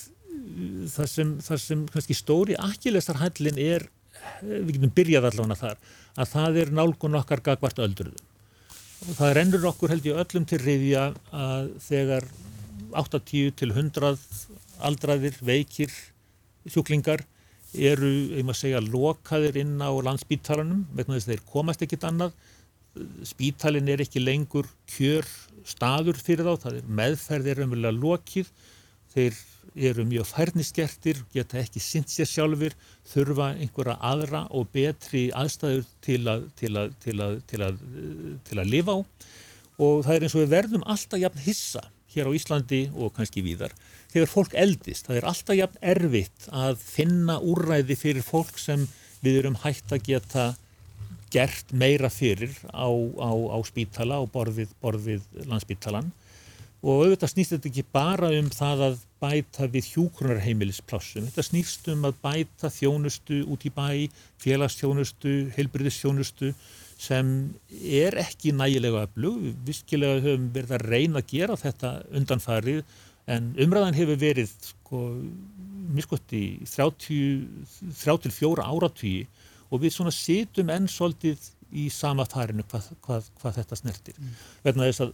[0.95, 3.89] þar sem, þar sem kannski stóri akkilestarhællin er,
[4.43, 5.85] við getum byrjað allavega þar,
[6.17, 8.33] að það er nálgun okkar gagvart öldruðum.
[9.07, 12.31] Og það rennur okkur held ég öllum til riðja að þegar
[12.97, 14.15] 80 til 100
[14.87, 15.93] aldraðir, veikir,
[16.71, 17.25] sjúklingar
[17.91, 22.37] eru, ég maður segja, lokaðir inn á landsbítalanum vegna þess að þeir komast ekkit annað.
[23.29, 25.27] Spítalin er ekki lengur kjör
[25.67, 28.53] staður fyrir þá, það er meðferð er umverulega lokið.
[29.17, 29.41] Þeir
[29.77, 32.77] eru mjög færniskertir geta ekki sint sér sjálfur
[33.11, 37.83] þurfa einhverja aðra og betri aðstæður að til að, til að, til að,
[38.49, 38.99] til að lifa á.
[39.77, 43.45] Og það er eins og við verðum alltaf jafn hissa hér á Íslandi og kannski
[43.45, 43.75] víðar
[44.17, 45.09] þegar fólk eldist.
[45.09, 48.87] Það er alltaf jafn erfitt að finna úrræði fyrir fólk sem
[49.23, 50.47] við erum hægt að geta
[51.33, 56.13] gert meira fyrir á, á, á spítala og borðið, borðið landsspítalan
[56.87, 61.25] og auðvitað snýst þetta ekki bara um það að bæta við hjúkrunarheimilisplássum.
[61.27, 63.89] Þetta snýst um að bæta þjónustu út í bæ,
[64.45, 66.53] félagsþjónustu, heilbriðisþjónustu
[67.01, 67.33] sem
[67.81, 69.51] er ekki nægilega öflug.
[69.67, 72.85] Viskilega höfum verið að reyna að gera þetta undanfarið
[73.27, 75.03] en umræðan hefur verið sko,
[75.97, 79.27] miskoti 34 áratvíi
[79.71, 81.39] og við svona situm enn svolítið
[81.77, 84.17] í sama farinu hvað, hvað, hvað þetta snertir.
[84.21, 84.35] Mm.
[84.65, 85.13] Verðan þess að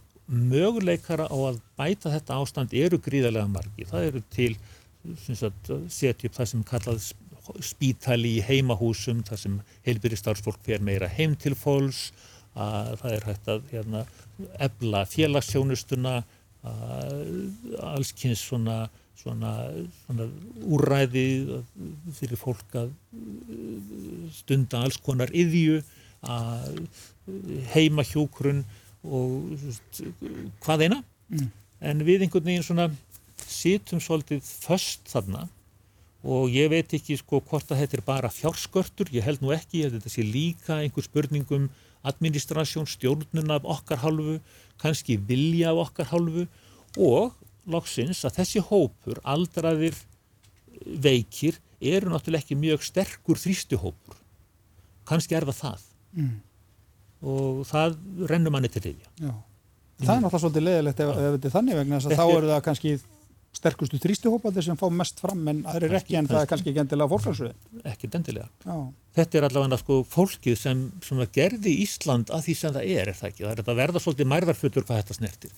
[0.53, 3.87] möguleikara á að bæta þetta ástand eru gríðarlega margi.
[3.89, 4.53] Það eru til
[5.91, 7.07] setja upp það sem kallað
[7.63, 9.57] spítali í heimahúsum, það sem
[9.87, 12.11] heilbyrjastarfsfólk fer meira heim til fólks,
[12.53, 14.05] að það er hægt að hérna,
[14.61, 16.21] ebla félagsjónustuna,
[16.63, 18.89] allskynns svona,
[19.19, 19.53] svona,
[20.03, 20.27] svona
[20.63, 21.25] úræði
[22.15, 22.93] fyrir fólk að
[24.31, 25.81] stunda alls konar yðju,
[27.73, 28.63] heima hjókrun
[29.03, 29.57] og
[30.63, 31.01] hvað eina.
[31.27, 31.49] Mm.
[31.83, 32.87] En við einhvern veginn svona
[33.43, 35.47] situm svolítið först þarna
[36.23, 39.81] og ég veit ekki sko hvort að þetta er bara fjárskörtur, ég held nú ekki,
[39.81, 41.67] ég held að þetta sé líka einhver spurningum
[42.07, 44.37] administrasjón, stjórnun af okkar hálfu,
[44.83, 46.47] kannski vilja af okkar hálfu
[46.99, 47.33] og
[47.69, 49.95] loksins að þessi hópur, aldraðir
[50.83, 54.19] veikir, eru náttúrulega ekki mjög sterkur þrýstuhópur.
[55.07, 55.87] Kannski er það það.
[56.19, 56.35] Mm.
[57.23, 57.97] Og það
[58.29, 59.09] rennur manni til riðja.
[59.19, 59.33] Já.
[60.03, 62.49] Það er náttúrulega svolítið leðilegt ef, ef þetta er þannig vegna þess að þá eru
[62.51, 62.93] það kannski
[63.53, 66.81] sterkustu þrýstuhópaðir sem fá mest fram en það er ekki en það er kannski ekki
[66.83, 67.53] endilega fórfælsvið.
[67.91, 68.49] Ekki endilega.
[68.65, 68.77] Já.
[69.13, 73.19] Þetta er allavega sko fólkið sem, sem gerði Ísland að því sem það er, er
[73.19, 73.45] það ekki?
[73.45, 75.53] Það er að verða svolítið mærðarflutur hvað þetta snertir.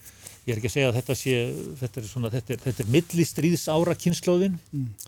[0.46, 1.38] Ég er ekki að segja að þetta sé,
[1.80, 5.08] þetta er svona, þetta er, þetta er millistriðsára kynnslóðin mm.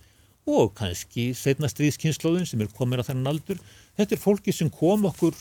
[0.55, 3.59] og kannski setna stríðskynnslóðin sem er komin á þennan aldur.
[3.99, 5.35] Þetta er fólkið sem kom okkur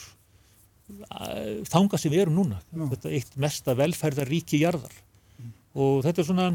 [1.70, 2.58] þanga sem við erum núna.
[2.74, 2.84] Já.
[2.92, 4.98] Þetta er eitt mesta velferðaríki jarðar
[5.38, 5.54] mm.
[5.86, 6.50] og þetta er svona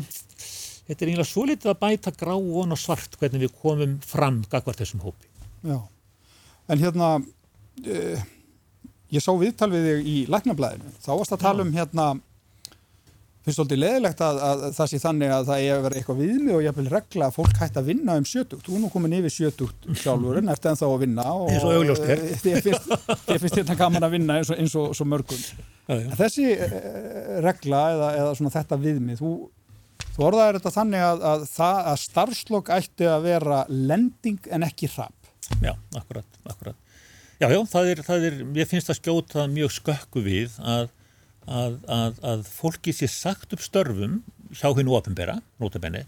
[0.91, 4.83] þetta er eiginlega svo litið að bæta grá og svart hvernig við komum fram gagvart
[4.83, 5.29] þessum hópi.
[5.63, 5.77] Já,
[6.67, 7.13] en hérna
[7.85, 8.25] eh,
[9.13, 12.11] ég sá viðtal við þig í læknablaðinu, þá varst að tala um hérna
[13.41, 16.19] finnst þú alltaf leðilegt að, að það sé þannig að það er að vera eitthvað
[16.21, 18.67] viðmið og ég vil regla að fólk hægt að vinna um sjötugt.
[18.67, 21.65] Þú er nú komin yfir sjötugt sjálfur en eftir en þá að vinna og eins
[21.65, 25.41] og augljóskert ég finnst, þetta gaman að vinna eins og, eins og, mörgum.
[25.87, 26.05] Já, já.
[26.19, 26.77] þessi eh,
[27.47, 29.33] regla eða, eða þetta viðmið þú
[30.11, 35.29] Þú orðaður þetta þannig að, að, að starfslokk ætti að vera lending en ekki hrapp.
[35.63, 36.77] Já, akkurat, akkurat.
[37.41, 40.91] Já, já, það er, það er, ég finnst að skjóta mjög skökku við að,
[41.47, 44.19] að fólki sé sagt upp störfum
[44.53, 46.03] hjá hennu ofinbera, notabenni,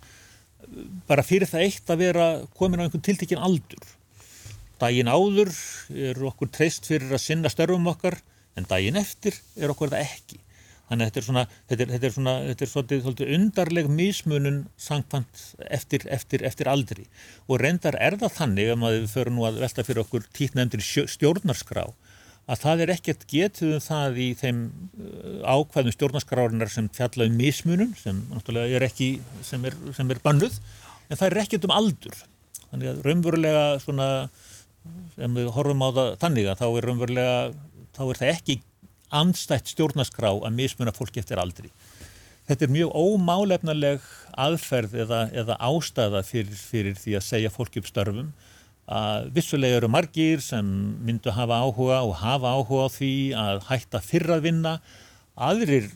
[1.08, 2.28] bara fyrir það eitt að vera
[2.60, 3.88] komin á einhvern tiltekinn aldur.
[4.84, 5.52] Dægin áður
[5.90, 8.20] er okkur treyst fyrir að sinna störfum okkar
[8.60, 10.43] en dægin eftir er okkur það ekki.
[10.94, 13.88] Þannig að þetta er svona, þetta er, þetta er svona, þetta er svolítið, svolítið undarleg
[13.90, 15.40] mismunun sangkvæmt
[15.74, 17.08] eftir, eftir, eftir aldri
[17.48, 21.88] og reyndar er það þannig að maður fyrir nú að velta fyrir okkur títnefndir stjórnarskrá
[22.46, 27.40] að það er ekkert getið um það í þeim uh, ákvæðum stjórnarskrárinar sem fjalla um
[27.40, 29.10] mismunum sem náttúrulega er ekki,
[29.48, 30.60] sem er, sem er bannuð
[31.10, 32.20] en það er ekkert um aldur.
[32.68, 34.10] Þannig að raunverulega svona,
[35.18, 37.42] ef við horfum á það þannig að þá er raunverulega,
[37.98, 38.60] þá er það ekki
[39.14, 41.70] andstætt stjórnaskrá að mismuna fólki eftir aldri.
[42.50, 44.08] Þetta er mjög ómálefnaleg
[44.44, 48.34] aðferð eða, eða ástæða fyrir, fyrir því að segja fólki upp störfum.
[48.92, 50.68] Að vissulega eru margir sem
[51.08, 54.74] myndu hafa áhuga og hafa áhuga á því að hætta fyrra að vinna.
[55.40, 55.88] Aðrir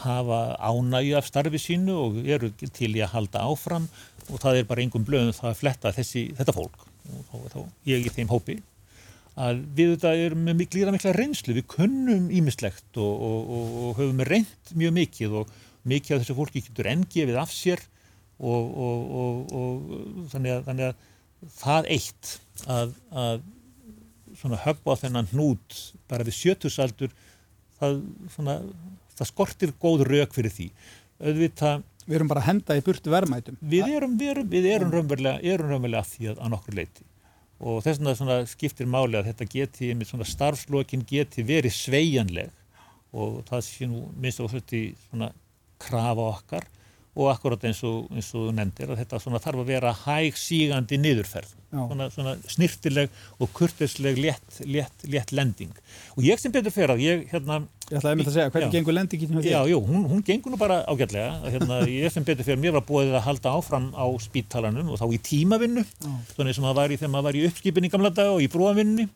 [0.00, 3.86] hafa ánægi af starfi sínu og eru til í að halda áfram
[4.28, 6.82] og það er bara einhverjum blöðum það að fletta þessi, þetta fólk.
[7.08, 8.58] Og þá, þá ég í þeim hópi
[9.38, 14.00] að við þetta erum með mikla, mikla reynslu, við kunnum ímislegt og, og, og, og
[14.00, 15.52] höfum reynd mjög mikið og
[15.88, 17.84] mikið af þessu fólki getur engefið af sér
[18.38, 19.54] og
[20.32, 21.06] þannig að, þannig að
[21.58, 22.32] það eitt
[22.70, 23.44] að, að
[24.38, 25.78] svona höfða þennan hnút
[26.10, 27.14] bara við sjötusaldur
[27.78, 28.00] það,
[28.34, 28.58] svona,
[29.18, 30.72] það skortir góð rauk fyrir því.
[31.18, 33.58] Auðvitað Við erum bara að henda í burtu verðmætum.
[33.68, 37.04] Við erum, við erum, við erum raunverulega, erum raunverulega að því að, að nokkur leiti
[37.58, 39.90] og þess vegna skiptir máli að þetta geti,
[40.30, 42.52] starfslokin geti verið sveianleg
[43.12, 45.32] og það sé nú minnst og þetta í svona
[45.82, 46.68] krafa okkar
[47.18, 51.54] og akkurat eins og, eins og nefndir að þetta þarf að vera hæg sígandi niðurferð,
[51.72, 55.72] svona, svona snirtileg og kurtisleg létt, létt, létt lending.
[56.16, 58.74] Og ég sem betur fer að ég hérna Ég ætlaði að mynda að segja, hvernig
[58.74, 59.52] gengur lendingin hjá því?
[59.54, 61.38] Já, jú, hún, hún gengur nú bara ágætlega.
[61.54, 65.06] Hérna, ég sem betur fer, mér var búið að halda áfram á spítalanum og þá
[65.16, 65.86] í tímavinnu
[66.34, 68.44] svona eins og maður var í þegar maður var í uppskipin í gamla dag og
[68.44, 69.08] í brúavinni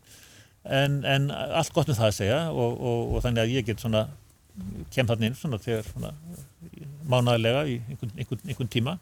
[0.65, 3.83] en, en allt gott um það að segja og, og, og þannig að ég get
[3.83, 4.07] svona
[4.93, 6.13] kem þarna inn svona þegar svona
[7.09, 8.97] mánæðilega í einhvern, einhvern, einhvern tíma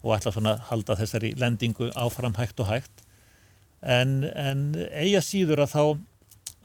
[0.00, 3.04] og ætla svona að halda þessari lendingu áfram hægt og hægt.
[3.80, 5.84] En, en eiga síður að þá,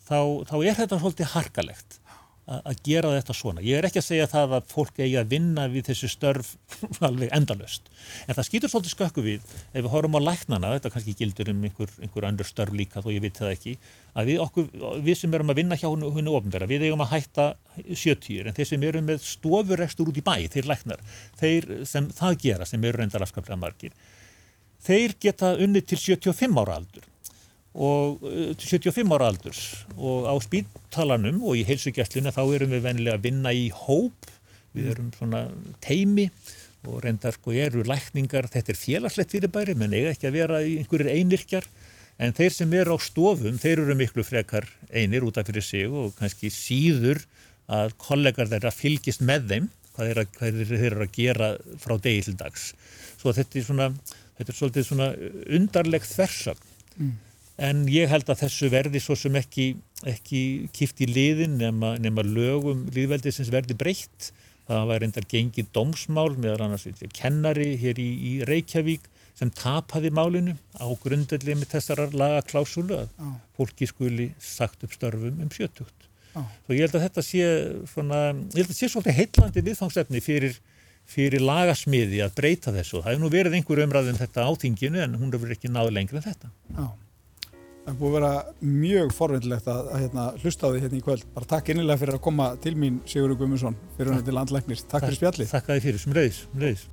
[0.07, 0.19] þá,
[0.49, 1.99] þá er þetta svolítið harkalegt
[2.45, 3.61] að gera þetta svona.
[3.65, 6.51] Ég er ekki að segja það að fólk eigi að vinna við þessu störf
[7.07, 7.87] alveg endalöst.
[8.27, 11.63] En það skýtur svolítið skökku við, ef við horfum á læknana, þetta kannski gildur um
[11.65, 13.73] einhver, einhver andur störf líka þó ég veit það ekki,
[14.13, 14.69] að við, okkur,
[15.07, 17.47] við sem erum að vinna hjá hennu, hennu ofnverða, við eigum að hætta
[17.89, 21.01] sjötýr, en þeir sem eru með stofurekstur út í bæ, þeir læknar,
[21.41, 23.97] þeir sem það gera, sem eru reyndar afskaplega margir,
[24.85, 27.09] þeir geta unni til 75 ára aldur
[27.75, 29.63] og 75 eh, ára aldurs.
[29.97, 34.29] Og á spítalanum og í heilsugjastluna þá erum við venilega að vinna í hóp,
[34.75, 35.45] við erum svona
[35.83, 36.29] teimi
[36.85, 41.15] og reyndar sko eru lækningar, þetta er félagslegt fyrirbæri menn eiga ekki að vera einhverjir
[41.15, 41.65] einirkjar
[42.21, 45.89] en þeir sem eru á stofum þeir eru miklu frekar einir út af fyrir sig
[45.89, 47.23] og kannski síður
[47.65, 51.49] að kollegar þeirra fylgist með þeim hvað þeir, hvað þeir eru að gera
[51.81, 52.69] frá degi til dags.
[53.17, 53.89] Svo þetta er svona
[54.37, 55.09] þetta er svolítið svona
[55.57, 56.73] undarleg þversögn.
[56.99, 57.15] Mm
[57.57, 59.73] en ég held að þessu verði svo sem ekki,
[60.07, 60.41] ekki
[60.75, 64.31] kift í liðin nema, nema lögum líðveldisins verði breytt.
[64.65, 70.55] Það var reyndar gengið dómsmál meðal annars kennari hér í, í Reykjavík sem tapaði málinu
[70.79, 73.35] á grundelli með þessar laga klásulu að ah.
[73.57, 76.07] fólki skuli sagt upp störfum um sjötugt.
[76.35, 76.47] Ah.
[76.67, 77.49] Og ég held að þetta sé
[77.91, 78.21] svona,
[78.55, 80.57] ég held að þetta sé svolítið heitlandi viðfangsefni fyrir,
[81.05, 83.01] fyrir lagasmiði að breyta þessu.
[83.03, 86.27] Það hefur nú verið einhver umræðum þetta átinginu en hún hefur ekki náðu lengri en
[86.29, 86.53] þetta.
[86.79, 86.93] Ah.
[87.85, 88.29] Það er búið að vera
[88.65, 91.25] mjög forvindilegt að, að hérna, hlusta á því hérna í kvöld.
[91.35, 94.79] Bara takk innilega fyrir að koma til mín Sigurður Guðmundsson fyrir hann til landleiknir.
[94.81, 95.47] Takk, takk fyrir spjalli.
[95.51, 96.87] Takk að þið fyrir, sem reyðis, sem reyðis.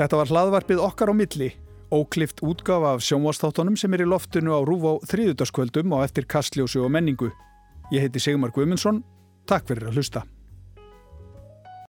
[0.00, 1.50] Þetta var hlaðvarpið okkar á milli,
[1.92, 6.80] óklift útgafa af sjónvastáttunum sem er í loftinu á rúf á þrýðutaskvöldum og eftir kastljósu
[6.86, 7.28] og menningu.
[7.92, 9.04] Ég heiti Sigmar Guðmundsson,
[9.44, 10.24] takk fyrir að hlusta.